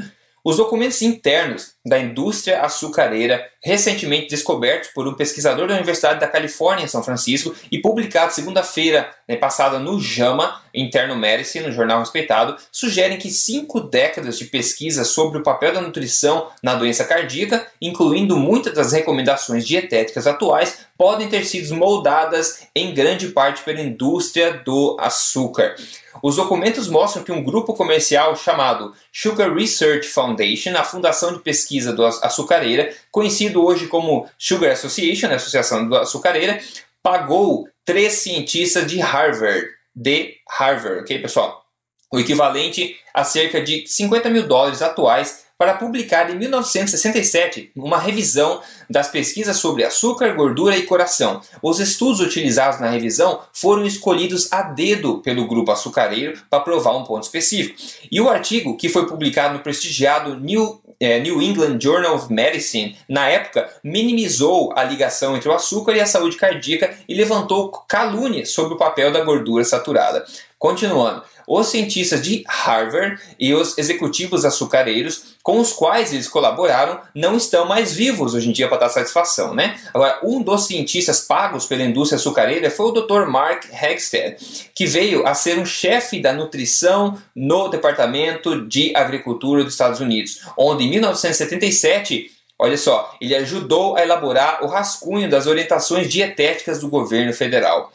[0.45, 6.85] Os documentos internos da indústria açucareira, recentemente descobertos por um pesquisador da Universidade da Califórnia
[6.85, 12.57] em São Francisco e publicados segunda-feira né, passada no JAMA, Interno Medicine, no jornal respeitado,
[12.71, 18.37] sugerem que cinco décadas de pesquisa sobre o papel da nutrição na doença cardíaca, incluindo
[18.37, 24.97] muitas das recomendações dietéticas atuais, podem ter sido moldadas em grande parte pela indústria do
[25.01, 25.75] açúcar.
[26.23, 31.72] Os documentos mostram que um grupo comercial chamado Sugar Research Foundation, a fundação de pesquisa
[31.81, 36.61] do açucareira, conhecido hoje como Sugar Association, a Associação do Açucareira,
[37.03, 41.65] pagou três cientistas de Harvard, de Harvard, ok, pessoal?
[42.13, 48.61] O equivalente a cerca de 50 mil dólares atuais para publicar em 1967 uma revisão
[48.91, 51.41] das pesquisas sobre açúcar, gordura e coração.
[51.63, 57.05] Os estudos utilizados na revisão foram escolhidos a dedo pelo grupo açucareiro para provar um
[57.05, 57.79] ponto específico.
[58.11, 62.97] E o artigo, que foi publicado no prestigiado New é, New England Journal of Medicine,
[63.09, 68.51] na época, minimizou a ligação entre o açúcar e a saúde cardíaca e levantou calúnias
[68.51, 70.25] sobre o papel da gordura saturada.
[70.63, 77.37] Continuando os cientistas de Harvard e os executivos açucareiros com os quais eles colaboraram não
[77.37, 79.77] estão mais vivos hoje em dia para dar satisfação, né?
[79.93, 83.27] Agora, um dos cientistas pagos pela indústria açucareira foi o Dr.
[83.27, 84.37] Mark Hegstead,
[84.73, 90.43] que veio a ser um chefe da nutrição no Departamento de Agricultura dos Estados Unidos,
[90.57, 92.31] onde em 1977
[92.63, 97.93] Olha só, ele ajudou a elaborar o rascunho das orientações dietéticas do governo federal.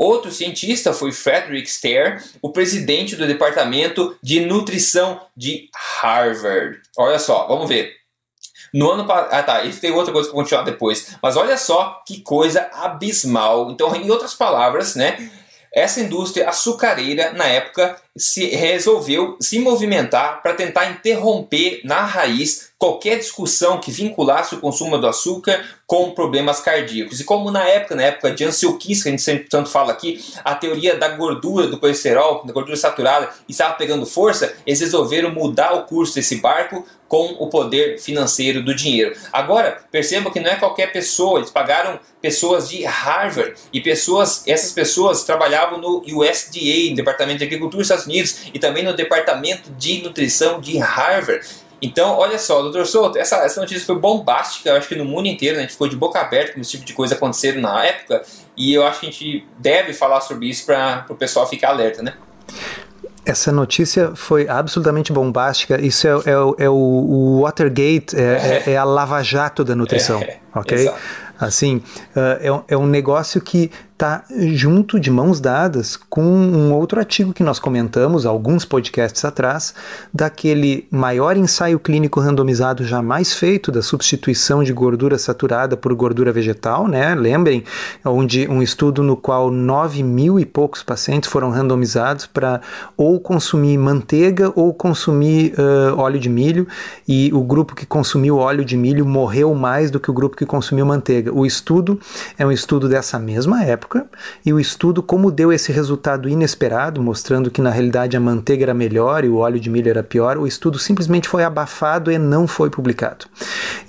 [0.00, 5.68] Outro cientista foi Frederick Stair, o presidente do Departamento de Nutrição de
[6.00, 6.80] Harvard.
[6.96, 7.92] Olha só, vamos ver.
[8.72, 9.28] No ano passado.
[9.30, 9.62] Ah, tá.
[9.64, 11.18] Isso tem outra coisa vou continuar depois.
[11.22, 13.70] Mas olha só que coisa abismal.
[13.70, 15.30] Então, em outras palavras, né?
[15.72, 23.18] Essa indústria açucareira, na época, se resolveu se movimentar para tentar interromper na raiz qualquer
[23.18, 27.20] discussão que vinculasse o consumo do açúcar com problemas cardíacos.
[27.20, 29.92] E como na época, na época de Ansel Keys, que a gente sempre tanto fala
[29.92, 35.30] aqui, a teoria da gordura, do colesterol, da gordura saturada, estava pegando força, eles resolveram
[35.30, 39.16] mudar o curso desse barco com o poder financeiro do dinheiro.
[39.32, 44.70] Agora, perceba que não é qualquer pessoa, eles pagaram pessoas de Harvard e pessoas, essas
[44.70, 50.00] pessoas trabalhavam no USDA, Departamento de Agricultura dos Estados Unidos, e também no Departamento de
[50.02, 51.44] Nutrição de Harvard.
[51.82, 55.26] Então, olha só, doutor Souto, essa, essa notícia foi bombástica, eu acho que no mundo
[55.26, 57.84] inteiro, né, a gente ficou de boca aberta com esse tipo de coisa acontecendo na
[57.84, 58.22] época,
[58.56, 62.02] e eu acho que a gente deve falar sobre isso para o pessoal ficar alerta,
[62.02, 62.14] né?
[63.24, 65.80] Essa notícia foi absolutamente bombástica.
[65.80, 70.38] Isso é, é, é o, o, Watergate, é, é, é, a lava-jato da nutrição, é,
[70.54, 70.78] ok?
[70.78, 70.98] Exato.
[71.38, 71.76] Assim,
[72.14, 77.34] uh, é, é um negócio que está junto de mãos dadas com um outro artigo
[77.34, 79.74] que nós comentamos alguns podcasts atrás,
[80.12, 86.88] daquele maior ensaio clínico randomizado jamais feito da substituição de gordura saturada por gordura vegetal,
[86.88, 87.14] né?
[87.14, 87.62] Lembrem,
[88.02, 92.62] onde um estudo no qual 9 mil e poucos pacientes foram randomizados para
[92.96, 96.66] ou consumir manteiga ou consumir uh, óleo de milho,
[97.06, 100.46] e o grupo que consumiu óleo de milho morreu mais do que o grupo que
[100.46, 101.30] consumiu manteiga.
[101.34, 102.00] O estudo
[102.38, 104.06] é um estudo dessa mesma época época
[104.46, 108.74] e o estudo como deu esse resultado inesperado, mostrando que na realidade a manteiga era
[108.74, 112.46] melhor e o óleo de milho era pior, o estudo simplesmente foi abafado e não
[112.46, 113.26] foi publicado.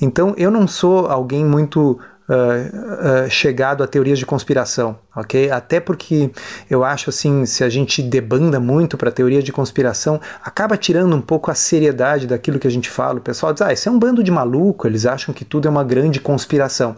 [0.02, 5.52] Então eu não sou alguém muito Uh, uh, chegado a teorias de conspiração, ok?
[5.52, 6.32] Até porque
[6.70, 11.20] eu acho assim, se a gente debanda muito para teoria de conspiração, acaba tirando um
[11.20, 13.20] pouco a seriedade daquilo que a gente fala.
[13.20, 15.72] O pessoal diz, ah, isso é um bando de maluco, eles acham que tudo é
[15.72, 16.96] uma grande conspiração.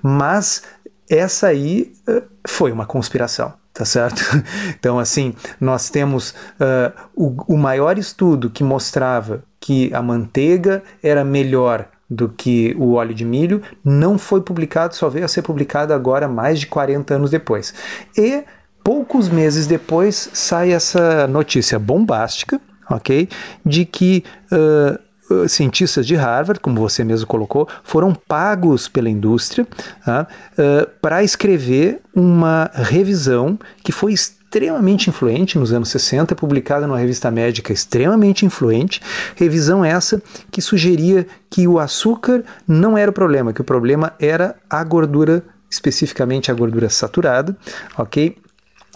[0.00, 0.62] Mas
[1.10, 4.22] essa aí uh, foi uma conspiração, tá certo?
[4.78, 11.24] Então, assim, nós temos uh, o, o maior estudo que mostrava que a manteiga era
[11.24, 15.92] melhor do que o óleo de milho, não foi publicado, só veio a ser publicado
[15.92, 17.72] agora, mais de 40 anos depois.
[18.16, 18.42] E
[18.82, 23.28] poucos meses depois sai essa notícia bombástica, ok?
[23.64, 24.24] De que.
[24.50, 29.66] Uh, eh, cientistas de Harvard, como você mesmo colocou, foram pagos pela indústria
[30.06, 37.30] uh, para escrever uma revisão que foi extremamente influente nos anos 60, publicada numa revista
[37.30, 39.00] médica extremamente influente,
[39.36, 44.56] revisão essa que sugeria que o açúcar não era o problema, que o problema era
[44.68, 47.56] a gordura, especificamente a gordura saturada,
[47.96, 48.36] ok?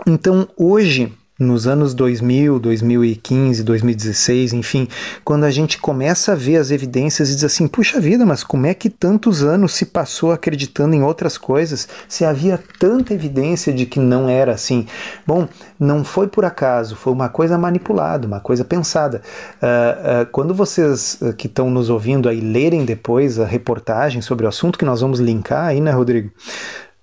[0.04, 4.88] Então hoje nos anos 2000, 2015, 2016, enfim,
[5.24, 8.66] quando a gente começa a ver as evidências e diz assim: puxa vida, mas como
[8.66, 13.84] é que tantos anos se passou acreditando em outras coisas se havia tanta evidência de
[13.84, 14.86] que não era assim?
[15.26, 19.20] Bom, não foi por acaso, foi uma coisa manipulada, uma coisa pensada.
[19.56, 24.46] Uh, uh, quando vocês uh, que estão nos ouvindo aí lerem depois a reportagem sobre
[24.46, 26.30] o assunto que nós vamos linkar aí, né, Rodrigo?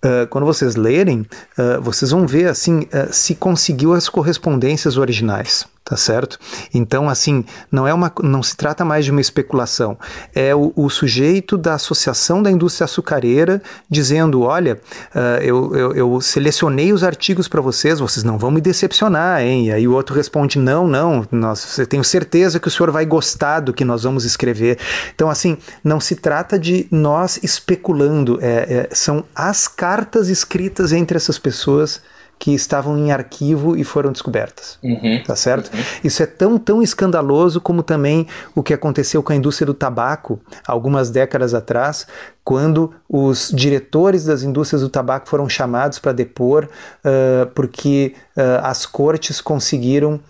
[0.04, 5.68] Uh, quando vocês lerem, uh, vocês vão ver assim uh, se conseguiu as correspondências originais
[5.84, 6.40] tá certo?
[6.74, 9.98] Então, assim, não é uma, não se trata mais de uma especulação.
[10.34, 14.80] É o, o sujeito da associação da indústria açucareira dizendo, olha,
[15.14, 19.68] uh, eu, eu, eu, selecionei os artigos para vocês, vocês não vão me decepcionar, hein?
[19.68, 23.06] E aí o outro responde, não, não, nós, eu tenho certeza que o senhor vai
[23.06, 24.78] gostar do que nós vamos escrever.
[25.14, 31.18] Então, assim, não se trata de nós especulando, é, é, são as cartas escritas entre
[31.18, 32.02] essas pessoas
[32.40, 34.80] que estavam em arquivo e foram descobertas.
[34.82, 35.22] Uhum.
[35.24, 35.70] Tá certo?
[35.76, 35.84] Uhum.
[36.02, 38.26] Isso é tão, tão escandaloso como também
[38.56, 42.08] o que aconteceu com a indústria do tabaco algumas décadas atrás,
[42.42, 46.70] quando os diretores das indústrias do tabaco foram chamados para depor
[47.06, 50.22] uh, porque uh, as cortes conseguiram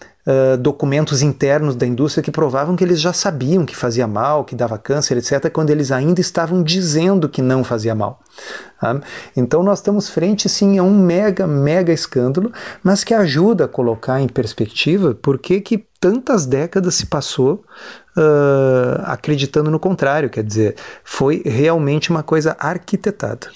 [0.60, 4.78] documentos internos da indústria que provavam que eles já sabiam que fazia mal, que dava
[4.78, 8.20] câncer, etc., quando eles ainda estavam dizendo que não fazia mal.
[8.80, 9.00] Tá?
[9.36, 12.52] Então nós estamos frente sim a um mega, mega escândalo,
[12.84, 17.64] mas que ajuda a colocar em perspectiva por que, que tantas décadas se passou
[18.18, 23.48] uh, acreditando no contrário, quer dizer, foi realmente uma coisa arquitetada.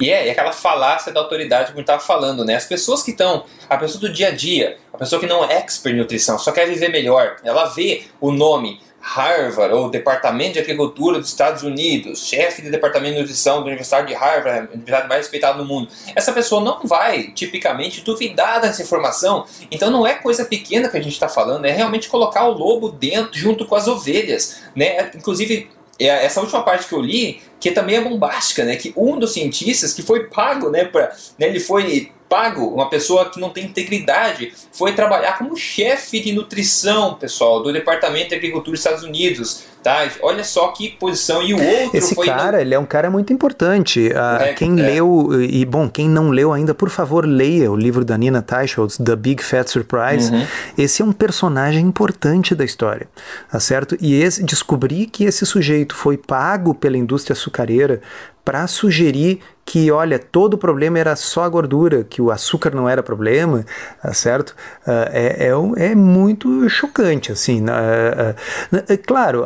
[0.00, 2.56] E é, e aquela falácia da autoridade como estava falando, né?
[2.56, 5.58] As pessoas que estão, a pessoa do dia a dia, a pessoa que não é
[5.58, 10.60] expert em nutrição, só quer viver melhor, ela vê o nome Harvard, ou Departamento de
[10.60, 15.08] Agricultura dos Estados Unidos, chefe de Departamento de Nutrição da Universidade de Harvard, a universidade
[15.08, 15.88] mais respeitada do mundo.
[16.14, 19.44] Essa pessoa não vai, tipicamente, duvidar dessa informação.
[19.70, 22.90] Então não é coisa pequena que a gente está falando, é realmente colocar o lobo
[22.90, 24.62] dentro, junto com as ovelhas.
[24.74, 25.10] Né?
[25.16, 25.68] Inclusive,
[25.98, 28.76] é, essa última parte que eu li, que também é bombástica, né?
[28.76, 33.28] Que um dos cientistas que foi pago, né, pra, né ele foi pago, uma pessoa
[33.28, 38.70] que não tem integridade, foi trabalhar como chefe de nutrição, pessoal, do Departamento de Agricultura
[38.70, 39.64] dos Estados Unidos.
[39.82, 40.08] Tá?
[40.22, 41.42] Olha só que posição.
[41.42, 42.26] E o outro Esse foi.
[42.26, 44.08] cara, ele é um cara muito importante.
[44.08, 44.82] Uh, quem é.
[44.82, 48.96] leu, e bom, quem não leu ainda, por favor, leia o livro da Nina Teicholz,
[48.96, 50.32] The Big Fat Surprise.
[50.32, 50.46] Uhum.
[50.78, 53.08] Esse é um personagem importante da história,
[53.50, 53.96] tá certo?
[54.00, 58.00] E esse, descobrir que esse sujeito foi pago pela indústria açucareira
[58.44, 62.88] para sugerir que, olha, todo o problema era só a gordura, que o açúcar não
[62.88, 63.64] era problema,
[64.02, 64.50] tá certo?
[64.86, 67.62] Uh, é, é, é, muito chocante, assim.
[67.62, 69.44] Uh, uh, claro,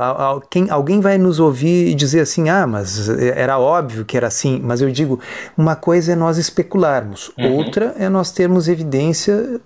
[0.50, 4.60] quem, alguém vai nos ouvir e dizer assim, ah, mas era óbvio que era assim,
[4.62, 5.20] mas eu digo,
[5.56, 7.54] uma coisa é nós especularmos, uhum.
[7.54, 9.60] outra é nós termos evidência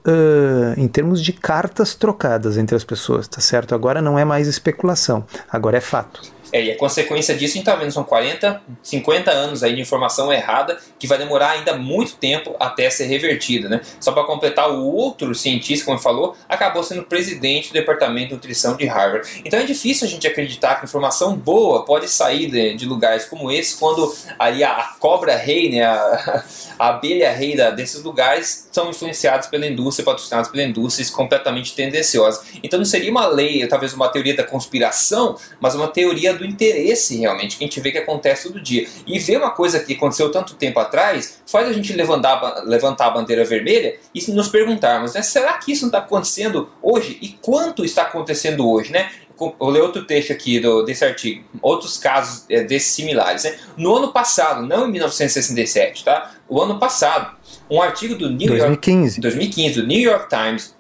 [0.76, 3.74] em termos de cartas trocadas entre as pessoas, tá certo?
[3.74, 6.39] Agora não é mais especulação, agora é fato.
[6.53, 9.80] É, e a consequência disso, a gente está vendo, são 40, 50 anos aí de
[9.80, 13.68] informação errada que vai demorar ainda muito tempo até ser revertida.
[13.68, 13.80] Né?
[14.01, 18.76] Só para completar, o outro cientista, como falou, acabou sendo presidente do Departamento de Nutrição
[18.76, 19.42] de Harvard.
[19.44, 23.51] Então é difícil a gente acreditar que informação boa pode sair de, de lugares como
[23.51, 26.44] esse quando ali a, a cobra rei, né, a,
[26.78, 32.42] a abelha rei da, desses lugares são influenciados pela indústria, patrocinados pela indústria, completamente tendenciosa.
[32.62, 37.16] Então não seria uma lei, talvez uma teoria da conspiração, mas uma teoria do interesse
[37.18, 38.86] realmente, que a gente vê que acontece todo dia.
[39.07, 43.11] E ver uma coisa que aconteceu tanto tempo atrás faz a gente levantar, levantar a
[43.11, 47.18] bandeira vermelha e nos perguntarmos, né, será que isso não está acontecendo hoje?
[47.20, 48.93] E quanto está acontecendo hoje?
[48.93, 49.11] Né?
[49.59, 53.45] vou ler outro texto aqui do, desse artigo, outros casos é, desses similares.
[53.45, 53.57] Né?
[53.76, 56.32] No ano passado, não em 1967, tá?
[56.47, 57.34] O ano passado,
[57.70, 59.03] um artigo do New 2015.
[59.03, 60.74] York 2015 do New York Times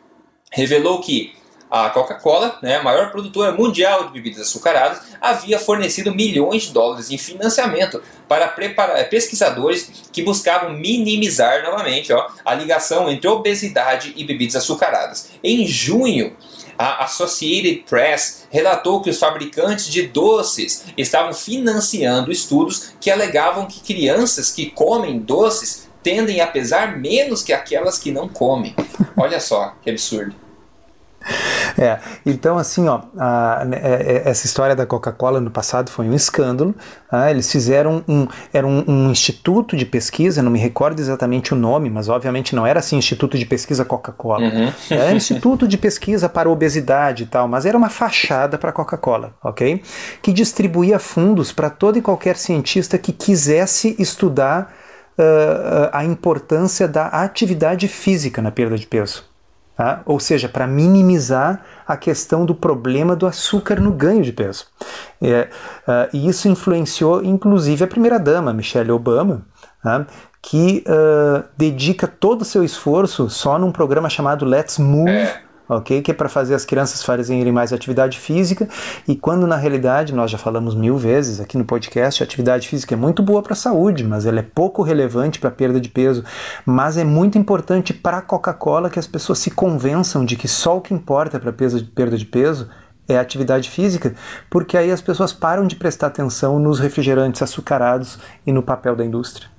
[0.52, 1.32] revelou que
[1.70, 7.10] a Coca-Cola, né, a maior produtora mundial de bebidas açucaradas, havia fornecido milhões de dólares
[7.10, 8.48] em financiamento para
[9.04, 15.30] pesquisadores que buscavam minimizar novamente ó, a ligação entre obesidade e bebidas açucaradas.
[15.44, 16.36] Em junho,
[16.76, 23.80] a Associated Press relatou que os fabricantes de doces estavam financiando estudos que alegavam que
[23.80, 28.74] crianças que comem doces tendem a pesar menos que aquelas que não comem.
[29.16, 30.34] Olha só que absurdo.
[31.78, 36.08] É, então assim, ó, a, né, é, é, essa história da Coca-Cola no passado foi
[36.08, 36.74] um escândalo.
[37.10, 37.30] Tá?
[37.30, 41.90] Eles fizeram um, era um, um, instituto de pesquisa, não me recordo exatamente o nome,
[41.90, 44.44] mas obviamente não era assim Instituto de Pesquisa Coca-Cola.
[44.44, 44.72] Uhum.
[44.90, 49.82] Era Instituto de Pesquisa para Obesidade e tal, mas era uma fachada para Coca-Cola, ok?
[50.22, 54.72] Que distribuía fundos para todo e qualquer cientista que quisesse estudar
[55.18, 59.29] uh, a importância da atividade física na perda de peso.
[59.80, 60.02] Tá?
[60.04, 64.66] Ou seja, para minimizar a questão do problema do açúcar no ganho de peso.
[65.22, 65.48] É,
[65.88, 69.40] uh, e isso influenciou inclusive a primeira-dama, Michelle Obama,
[69.82, 70.06] tá?
[70.42, 75.30] que uh, dedica todo o seu esforço só num programa chamado Let's Move.
[75.72, 76.02] Ok?
[76.02, 78.68] Que é para fazer as crianças fazerem mais atividade física
[79.06, 82.94] e quando na realidade nós já falamos mil vezes aqui no podcast, a atividade física
[82.94, 85.88] é muito boa para a saúde, mas ela é pouco relevante para a perda de
[85.88, 86.24] peso,
[86.66, 90.76] mas é muito importante para a Coca-Cola que as pessoas se convençam de que só
[90.76, 92.68] o que importa para perda de peso
[93.06, 94.14] é a atividade física,
[94.50, 99.04] porque aí as pessoas param de prestar atenção nos refrigerantes açucarados e no papel da
[99.04, 99.49] indústria.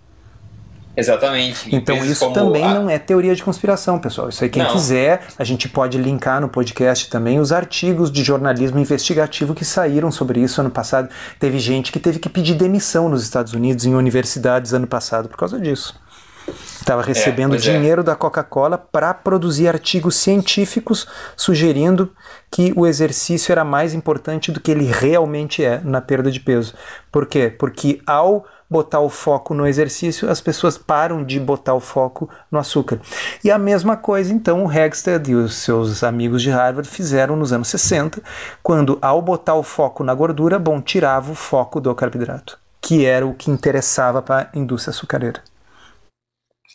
[0.96, 1.74] Exatamente.
[1.74, 2.74] Então isso também a...
[2.74, 4.30] não é teoria de conspiração, pessoal.
[4.30, 4.72] Isso aí quem não.
[4.72, 10.12] quiser, a gente pode linkar no podcast também os artigos de jornalismo investigativo que saíram
[10.12, 11.10] sobre isso ano passado.
[11.40, 15.38] Teve gente que teve que pedir demissão nos Estados Unidos em universidades ano passado por
[15.38, 16.00] causa disso.
[16.48, 18.04] Estava recebendo é, dinheiro é.
[18.04, 22.12] da Coca-Cola para produzir artigos científicos sugerindo
[22.50, 26.74] que o exercício era mais importante do que ele realmente é na perda de peso.
[27.12, 27.54] Por quê?
[27.58, 32.58] Porque ao botar o foco no exercício, as pessoas param de botar o foco no
[32.58, 33.02] açúcar.
[33.44, 37.52] E a mesma coisa, então, o Hegstad e os seus amigos de Harvard fizeram nos
[37.52, 38.24] anos 60,
[38.64, 43.28] quando, ao botar o foco na gordura, bom, tirava o foco do carboidrato, que era
[43.28, 45.51] o que interessava para a indústria açucareira.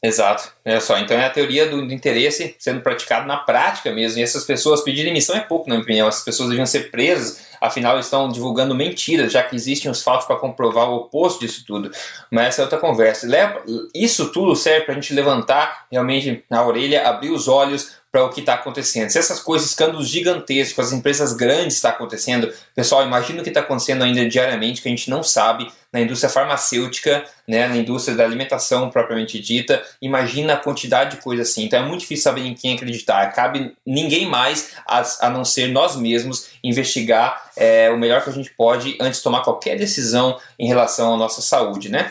[0.02, 0.52] Exato.
[0.64, 4.18] Olha só, então é a teoria do, do, interesse sendo praticado na prática mesmo.
[4.18, 6.08] E essas pessoas pedirem demissão é pouco, na minha opinião.
[6.08, 10.36] Essas pessoas deviam ser presas, afinal estão divulgando mentiras, já que existem os fatos para
[10.36, 11.90] comprovar o oposto disso tudo.
[12.30, 13.26] Mas essa é outra conversa.
[13.94, 18.30] Isso tudo serve para a gente levantar realmente a orelha, abrir os olhos para o
[18.30, 19.10] que está acontecendo.
[19.10, 23.60] Se essas coisas, escândalos gigantescos, as empresas grandes está acontecendo, pessoal, imagina o que está
[23.60, 28.24] acontecendo ainda diariamente que a gente não sabe na indústria farmacêutica, né, na indústria da
[28.24, 29.82] alimentação propriamente dita.
[30.00, 31.64] Imagina a quantidade de coisa assim.
[31.64, 33.32] Então é muito difícil saber em quem acreditar.
[33.32, 38.32] Cabe ninguém mais a, a não ser nós mesmos investigar é, o melhor que a
[38.32, 42.10] gente pode antes de tomar qualquer decisão em relação à nossa saúde, né?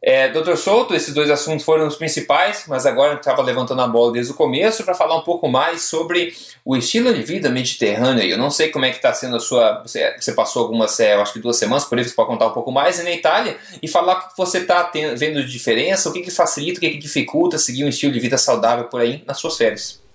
[0.00, 3.88] É, Doutor Souto, esses dois assuntos foram os principais, mas agora eu estava levantando a
[3.88, 6.32] bola desde o começo para falar um pouco mais sobre
[6.64, 8.22] o estilo de vida mediterrâneo.
[8.22, 9.82] Eu não sei como é que está sendo a sua.
[9.82, 12.70] Você, passou algumas, é, acho que duas semanas, por isso você pode contar um pouco
[12.70, 16.30] mais na Itália e falar o que você está vendo de diferença, o que, que
[16.30, 19.56] facilita, o que, que dificulta seguir um estilo de vida saudável por aí nas suas
[19.56, 20.07] férias.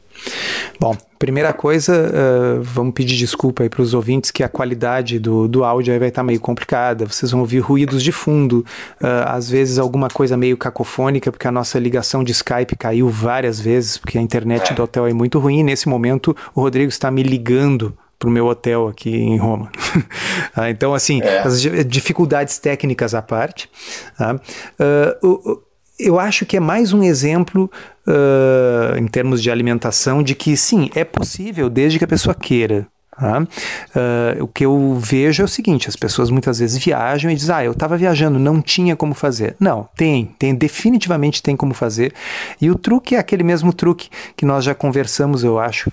[0.79, 5.47] Bom, primeira coisa, uh, vamos pedir desculpa aí para os ouvintes que a qualidade do,
[5.47, 7.05] do áudio aí vai estar tá meio complicada.
[7.05, 8.65] Vocês vão ouvir ruídos de fundo,
[9.01, 13.59] uh, às vezes alguma coisa meio cacofônica, porque a nossa ligação de Skype caiu várias
[13.59, 14.75] vezes, porque a internet é.
[14.75, 15.63] do hotel é muito ruim.
[15.63, 19.71] Nesse momento, o Rodrigo está me ligando para o meu hotel aqui em Roma.
[20.55, 21.39] Ah, então, assim, é.
[21.39, 23.67] as dificuldades técnicas à parte.
[24.19, 25.63] Uh, o,
[26.03, 27.71] eu acho que é mais um exemplo
[28.07, 32.85] uh, em termos de alimentação de que sim, é possível desde que a pessoa queira.
[33.17, 33.41] Tá?
[33.41, 37.55] Uh, o que eu vejo é o seguinte: as pessoas muitas vezes viajam e dizem,
[37.55, 39.55] ah, eu estava viajando, não tinha como fazer.
[39.59, 42.13] Não, tem, tem, definitivamente tem como fazer.
[42.59, 45.91] E o truque é aquele mesmo truque que nós já conversamos, eu acho.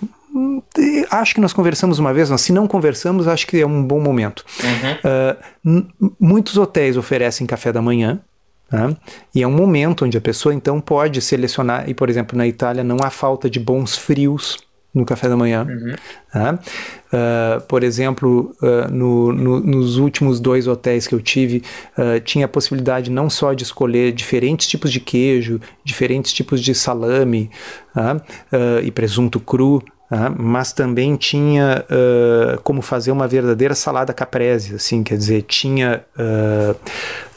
[1.11, 4.01] Acho que nós conversamos uma vez, mas se não conversamos, acho que é um bom
[4.01, 4.45] momento.
[4.63, 5.83] Uhum.
[5.83, 8.21] Uh, muitos hotéis oferecem café da manhã,
[8.71, 8.97] Tá?
[9.35, 12.85] E é um momento onde a pessoa então pode selecionar, e por exemplo, na Itália
[12.85, 14.59] não há falta de bons frios
[14.95, 15.66] no café da manhã.
[15.68, 15.95] Uhum.
[16.33, 16.59] Tá?
[17.12, 21.62] Uh, por exemplo, uh, no, no, nos últimos dois hotéis que eu tive,
[21.97, 26.75] uh, tinha a possibilidade não só de escolher diferentes tipos de queijo, diferentes tipos de
[26.75, 27.51] salame
[27.95, 28.21] tá?
[28.83, 29.83] e presunto cru,
[30.37, 36.77] mas também tinha uh, como fazer uma verdadeira salada caprese, assim, quer dizer, tinha uh,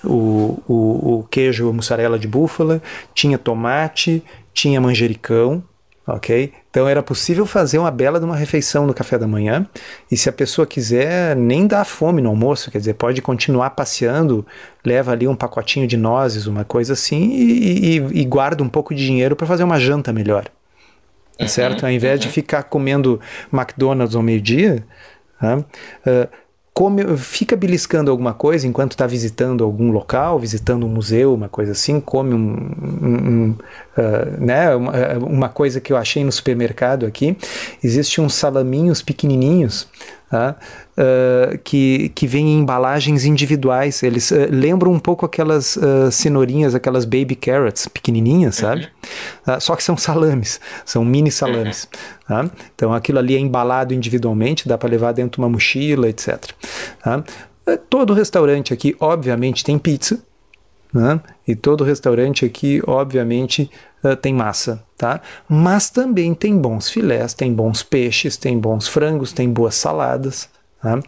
[0.04, 2.82] o, o, o, queijo mussarela de búfala,
[3.14, 5.64] tinha tomate, tinha manjericão,
[6.08, 6.52] ok?
[6.72, 9.68] Então era possível fazer uma bela de uma refeição no café da manhã,
[10.10, 14.44] e se a pessoa quiser, nem dá fome no almoço, quer dizer, pode continuar passeando,
[14.84, 18.96] leva ali um pacotinho de nozes, uma coisa assim, e, e, e guarda um pouco
[18.96, 20.46] de dinheiro para fazer uma janta melhor.
[21.40, 21.86] Uhum, certo?
[21.86, 22.28] Ao invés uhum.
[22.28, 23.20] de ficar comendo
[23.52, 24.84] McDonald's ao meio-dia,
[25.42, 26.28] uh,
[26.74, 31.72] come, fica beliscando alguma coisa enquanto está visitando algum local, visitando um museu, uma coisa
[31.72, 32.72] assim, come um,
[33.02, 33.56] um, um
[33.98, 37.38] uh, né, uma, uma, coisa que eu achei no supermercado aqui,
[37.84, 39.88] existe uns salaminhos pequenininhos
[40.34, 40.56] Tá?
[40.98, 44.02] Uh, que, que vem em embalagens individuais.
[44.02, 48.90] Eles uh, lembram um pouco aquelas uh, cenourinhas, aquelas baby carrots pequenininhas, sabe?
[49.48, 49.60] Uhum.
[49.60, 51.88] só que são salames, são mini salames.
[52.28, 52.48] Uhum.
[52.48, 52.52] Tá?
[52.74, 56.50] Então aquilo ali é embalado individualmente, dá para levar dentro de uma mochila, etc.
[57.04, 57.24] Tá?
[57.88, 60.20] Todo restaurante aqui, obviamente, tem pizza.
[60.94, 61.20] Né?
[61.48, 63.70] E todo restaurante aqui, obviamente,
[64.04, 65.22] uh, tem massa, tá?
[65.50, 70.50] Mas também tem bons filés, tem bons peixes, tem bons frangos, tem boas saladas.
[70.82, 71.00] Tá?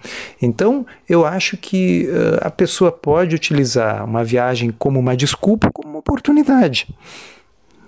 [0.42, 5.90] Então, eu acho que uh, a pessoa pode utilizar uma viagem como uma desculpa, como
[5.90, 6.88] uma oportunidade.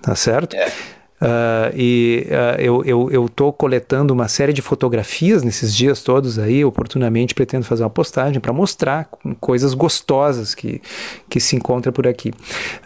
[0.01, 0.55] Tá certo?
[0.55, 0.71] É.
[1.19, 7.33] Uh, e uh, eu estou coletando uma série de fotografias nesses dias todos aí, oportunamente
[7.33, 9.09] pretendo fazer uma postagem para mostrar
[9.39, 10.79] coisas gostosas que,
[11.27, 12.29] que se encontra por aqui.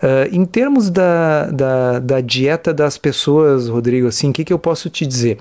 [0.01, 4.59] Uh, em termos da, da, da, dieta das pessoas, Rodrigo, assim, o que, que eu
[4.59, 5.37] posso te dizer?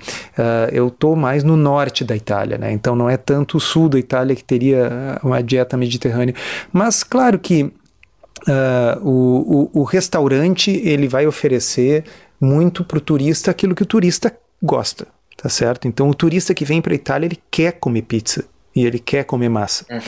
[0.71, 2.71] eu estou mais no norte da Itália, né?
[2.71, 6.33] então não é tanto o sul da Itália que teria uma dieta mediterrânea,
[6.73, 7.71] mas claro que
[9.01, 12.03] o, o, o restaurante ele vai oferecer
[12.41, 15.87] muito para o turista aquilo que o turista gosta, tá certo?
[15.87, 19.23] Então o turista que vem para a Itália ele quer comer pizza e ele quer
[19.23, 19.85] comer massa.
[19.89, 19.99] Uhum.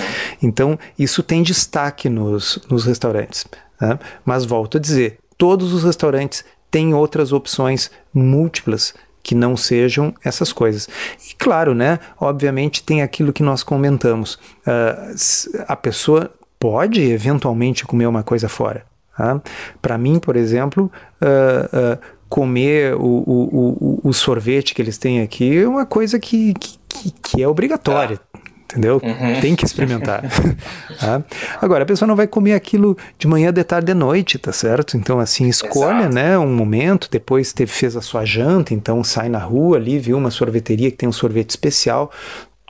[0.41, 3.45] Então isso tem destaque nos, nos restaurantes.
[3.79, 3.99] Tá?
[4.25, 10.51] Mas volto a dizer, todos os restaurantes têm outras opções múltiplas que não sejam essas
[10.51, 10.89] coisas.
[11.29, 11.99] E claro, né?
[12.19, 14.35] Obviamente tem aquilo que nós comentamos.
[14.67, 16.29] Uh, a pessoa
[16.59, 18.85] pode eventualmente comer uma coisa fora.
[19.17, 19.41] Tá?
[19.81, 21.99] Para mim, por exemplo, uh, uh,
[22.33, 27.11] comer o, o, o, o, sorvete que eles têm aqui é uma coisa que, que,
[27.21, 28.19] que é obrigatória.
[28.33, 28.39] Ah
[28.73, 28.99] entendeu?
[29.03, 29.39] Uhum.
[29.39, 30.23] Tem que experimentar.
[30.99, 31.23] tá?
[31.61, 34.97] Agora, a pessoa não vai comer aquilo de manhã, de tarde, de noite, tá certo?
[34.97, 36.15] Então, assim, escolha, Exato.
[36.15, 40.17] né, um momento, depois teve, fez a sua janta, então sai na rua ali, viu
[40.17, 42.11] uma sorveteria que tem um sorvete especial,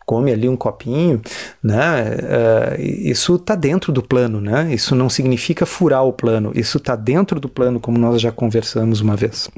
[0.05, 1.21] come ali um copinho,
[1.63, 2.03] né?
[2.03, 4.73] Uh, isso está dentro do plano, né?
[4.73, 6.51] Isso não significa furar o plano.
[6.55, 9.49] Isso está dentro do plano, como nós já conversamos uma vez.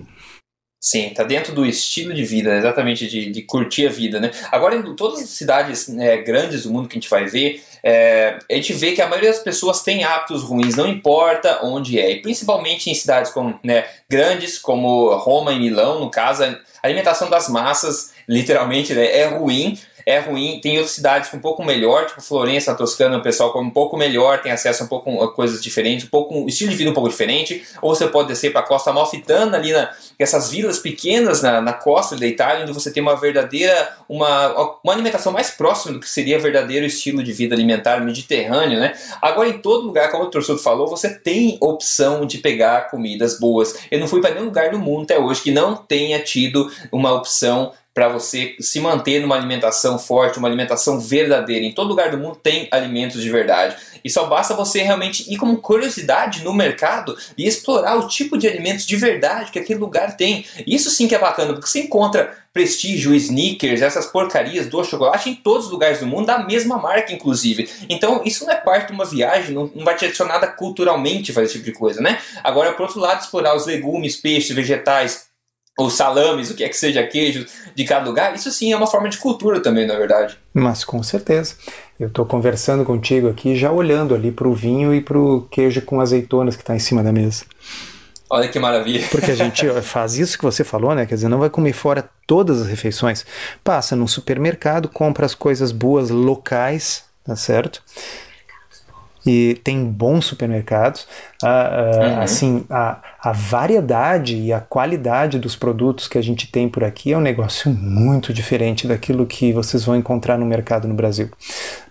[0.88, 4.30] Sim, tá dentro do estilo de vida, exatamente de, de curtir a vida, né?
[4.52, 8.38] Agora, em todas as cidades é, grandes do mundo que a gente vai ver, é,
[8.48, 12.12] a gente vê que a maioria das pessoas tem hábitos ruins, não importa onde é,
[12.12, 17.32] e principalmente em cidades como, né, grandes como Roma e Milão, no caso, a alimentação
[17.32, 20.60] das massas, literalmente, né, é ruim, é ruim.
[20.62, 23.98] Tem outras cidades com um pouco melhor, tipo Florença, Toscana, o pessoal come um pouco
[23.98, 26.92] melhor, tem acesso a um pouco a coisas diferentes, um pouco um estilo de vida
[26.92, 27.66] um pouco diferente.
[27.82, 31.74] Ou você pode descer para a costa malfitana, ali na essas vilas pequenas na, na
[31.74, 36.10] costa da Itália, onde você tem uma verdadeira, uma, uma alimentação mais próxima do que
[36.10, 38.94] seria verdadeiro estilo de vida alimentar mediterrâneo, né?
[39.22, 43.76] Agora, em todo lugar, como o professor falou, você tem opção de pegar comidas boas.
[43.90, 47.14] Eu não fui para nenhum lugar do mundo até hoje que não tenha tido uma
[47.14, 51.64] opção para você se manter numa alimentação forte, uma alimentação verdadeira.
[51.64, 53.78] Em todo lugar do mundo tem alimentos de verdade.
[54.04, 58.50] E só basta você realmente ir como curiosidade no mercado e explorar o tipo de
[58.50, 60.46] alimentos de verdade que aquele lugar tem.
[60.68, 65.36] Isso sim que é bacana, porque você encontra prestígio, sneakers, essas porcarias do chocolate em
[65.36, 67.70] todos os lugares do mundo, da mesma marca, inclusive.
[67.90, 71.46] Então, isso não é parte de uma viagem, não, não vai te adicionar culturalmente fazer
[71.46, 72.20] esse tipo de coisa, né?
[72.44, 75.28] Agora, por outro lado, explorar os legumes, peixes, vegetais,
[75.78, 77.46] ou salames, o que é que seja queijo
[77.76, 80.38] de cada lugar, isso sim é uma forma de cultura também, na verdade.
[80.54, 81.56] Mas com certeza.
[82.00, 85.82] Eu estou conversando contigo aqui, já olhando ali para o vinho e para o queijo
[85.82, 87.46] com azeitonas que está em cima da mesa.
[88.30, 89.08] Olha que maravilha.
[89.12, 91.06] Porque a gente faz isso que você falou, né?
[91.06, 93.26] Quer dizer, não vai comer fora todas as refeições.
[93.64, 97.84] Passa no supermercado, compra as coisas boas locais, tá certo?
[99.26, 101.08] E tem bons supermercados.
[101.44, 102.22] Uh, uh, uhum.
[102.22, 107.14] Assim, a, a variedade e a qualidade dos produtos que a gente tem por aqui
[107.14, 111.30] é um negócio muito diferente daquilo que vocês vão encontrar no mercado no Brasil.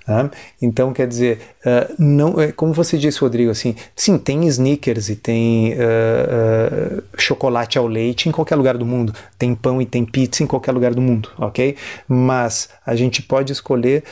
[0.05, 0.30] Tá?
[0.61, 5.16] Então, quer dizer, uh, não, é, como você disse, Rodrigo, assim, sim, tem sneakers e
[5.16, 10.05] tem uh, uh, chocolate ao leite em qualquer lugar do mundo, tem pão e tem
[10.05, 11.74] pizza em qualquer lugar do mundo, ok?
[12.07, 14.05] Mas a gente pode escolher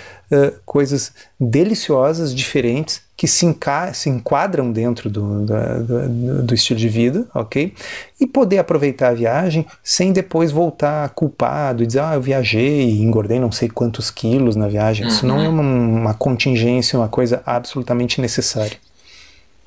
[0.64, 3.46] coisas deliciosas, diferentes, que se,
[3.94, 7.72] se enquadram dentro do, do, do, estilo de vida, ok?
[8.20, 13.00] E poder aproveitar a viagem sem depois voltar culpado e dizer, ah, eu viajei e
[13.00, 15.06] engordei não sei quantos quilos na viagem.
[15.06, 15.12] Uhum.
[15.12, 18.76] Isso não é uma, uma contingência, uma coisa absolutamente necessária.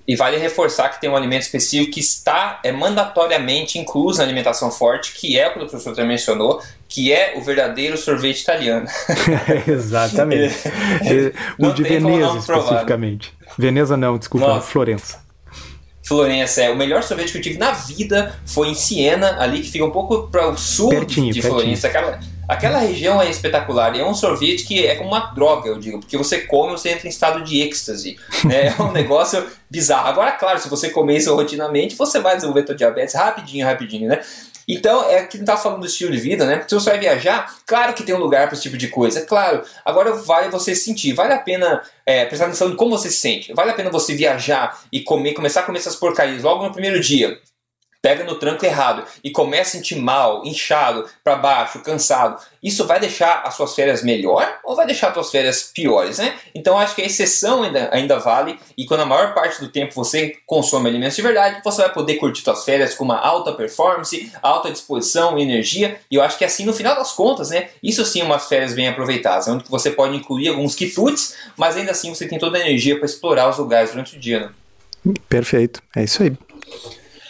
[0.05, 4.69] E vale reforçar que tem um alimento específico que está é mandatoriamente incluso na alimentação
[4.69, 8.87] forte, que é o que o professor já mencionou, que é o verdadeiro sorvete italiano.
[9.67, 10.55] Exatamente.
[11.57, 13.33] o de Veneza, especificamente.
[13.57, 14.67] Veneza não, desculpa, Nossa.
[14.67, 15.25] Florença.
[16.05, 16.69] Florença, é.
[16.69, 19.89] O melhor sorvete que eu tive na vida foi em Siena, ali que fica um
[19.89, 21.61] pouco para o sul pertinho, de pertinho.
[21.61, 21.87] Florença.
[21.87, 23.95] Aquela, aquela região é espetacular.
[23.95, 26.89] E é um sorvete que é como uma droga, eu digo, porque você come você
[26.89, 28.17] entra em estado de êxtase.
[28.43, 28.67] Né?
[28.67, 30.07] É um negócio bizarro.
[30.07, 34.19] Agora, claro, se você comer isso rotinamente, você vai desenvolver tua diabetes rapidinho, rapidinho, né?
[34.67, 36.63] Então, é que não tá falando do estilo de vida, né?
[36.67, 39.21] Se você vai viajar, claro que tem um lugar para esse tipo de coisa, é
[39.23, 39.63] claro.
[39.83, 43.53] Agora vale você sentir, vale a pena é, prestar atenção em como você se sente.
[43.53, 46.99] Vale a pena você viajar e comer, começar a comer essas porcarias logo no primeiro
[46.99, 47.39] dia
[48.05, 52.99] pega no tranco errado e começa a sentir mal, inchado, para baixo, cansado, isso vai
[52.99, 56.35] deixar as suas férias melhor ou vai deixar as suas férias piores, né?
[56.53, 59.95] Então acho que a exceção ainda, ainda vale e quando a maior parte do tempo
[59.95, 64.31] você consome alimentos de verdade, você vai poder curtir suas férias com uma alta performance,
[64.39, 67.69] alta disposição, energia e eu acho que assim no final das contas, né?
[67.81, 71.89] Isso sim é umas férias bem aproveitadas, onde você pode incluir alguns quitutes, mas ainda
[71.89, 75.13] assim você tem toda a energia para explorar os lugares durante o dia, né?
[75.27, 76.37] Perfeito, é isso aí.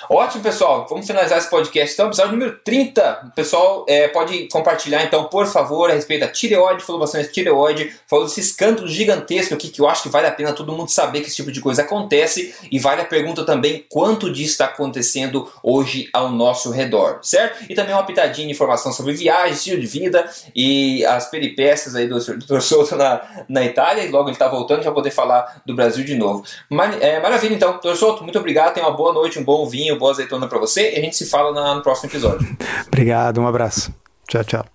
[0.10, 0.86] Ótimo, pessoal.
[0.88, 1.94] Vamos finalizar esse podcast.
[1.94, 3.28] Então, episódio número 30.
[3.28, 7.92] O pessoal é, pode compartilhar, então, por favor, a respeito da tireoide, falou bastante tireoide,
[8.08, 11.22] falou desse escândalo gigantesco aqui que eu acho que vale a pena todo mundo saber
[11.22, 12.54] que esse tipo de coisa acontece.
[12.72, 17.66] E vale a pergunta também quanto disso está acontecendo hoje ao nosso redor, certo?
[17.70, 22.08] E também uma pitadinha de informação sobre viagem, estilo de vida e as peripécias aí
[22.08, 22.60] do Dr.
[22.60, 24.04] Souto na, na Itália.
[24.04, 26.44] E logo ele está voltando, já poder falar do Brasil de novo.
[26.70, 27.80] Mar, é, maravilha, então.
[27.80, 27.96] Dr.
[27.96, 28.74] Souto, muito obrigado.
[28.74, 31.26] Tenha uma boa noite, um bom vinho boa azeitona para você e a gente se
[31.26, 32.58] fala no próximo episódio.
[32.88, 33.94] Obrigado, um abraço.
[34.28, 34.66] Tchau, tchau.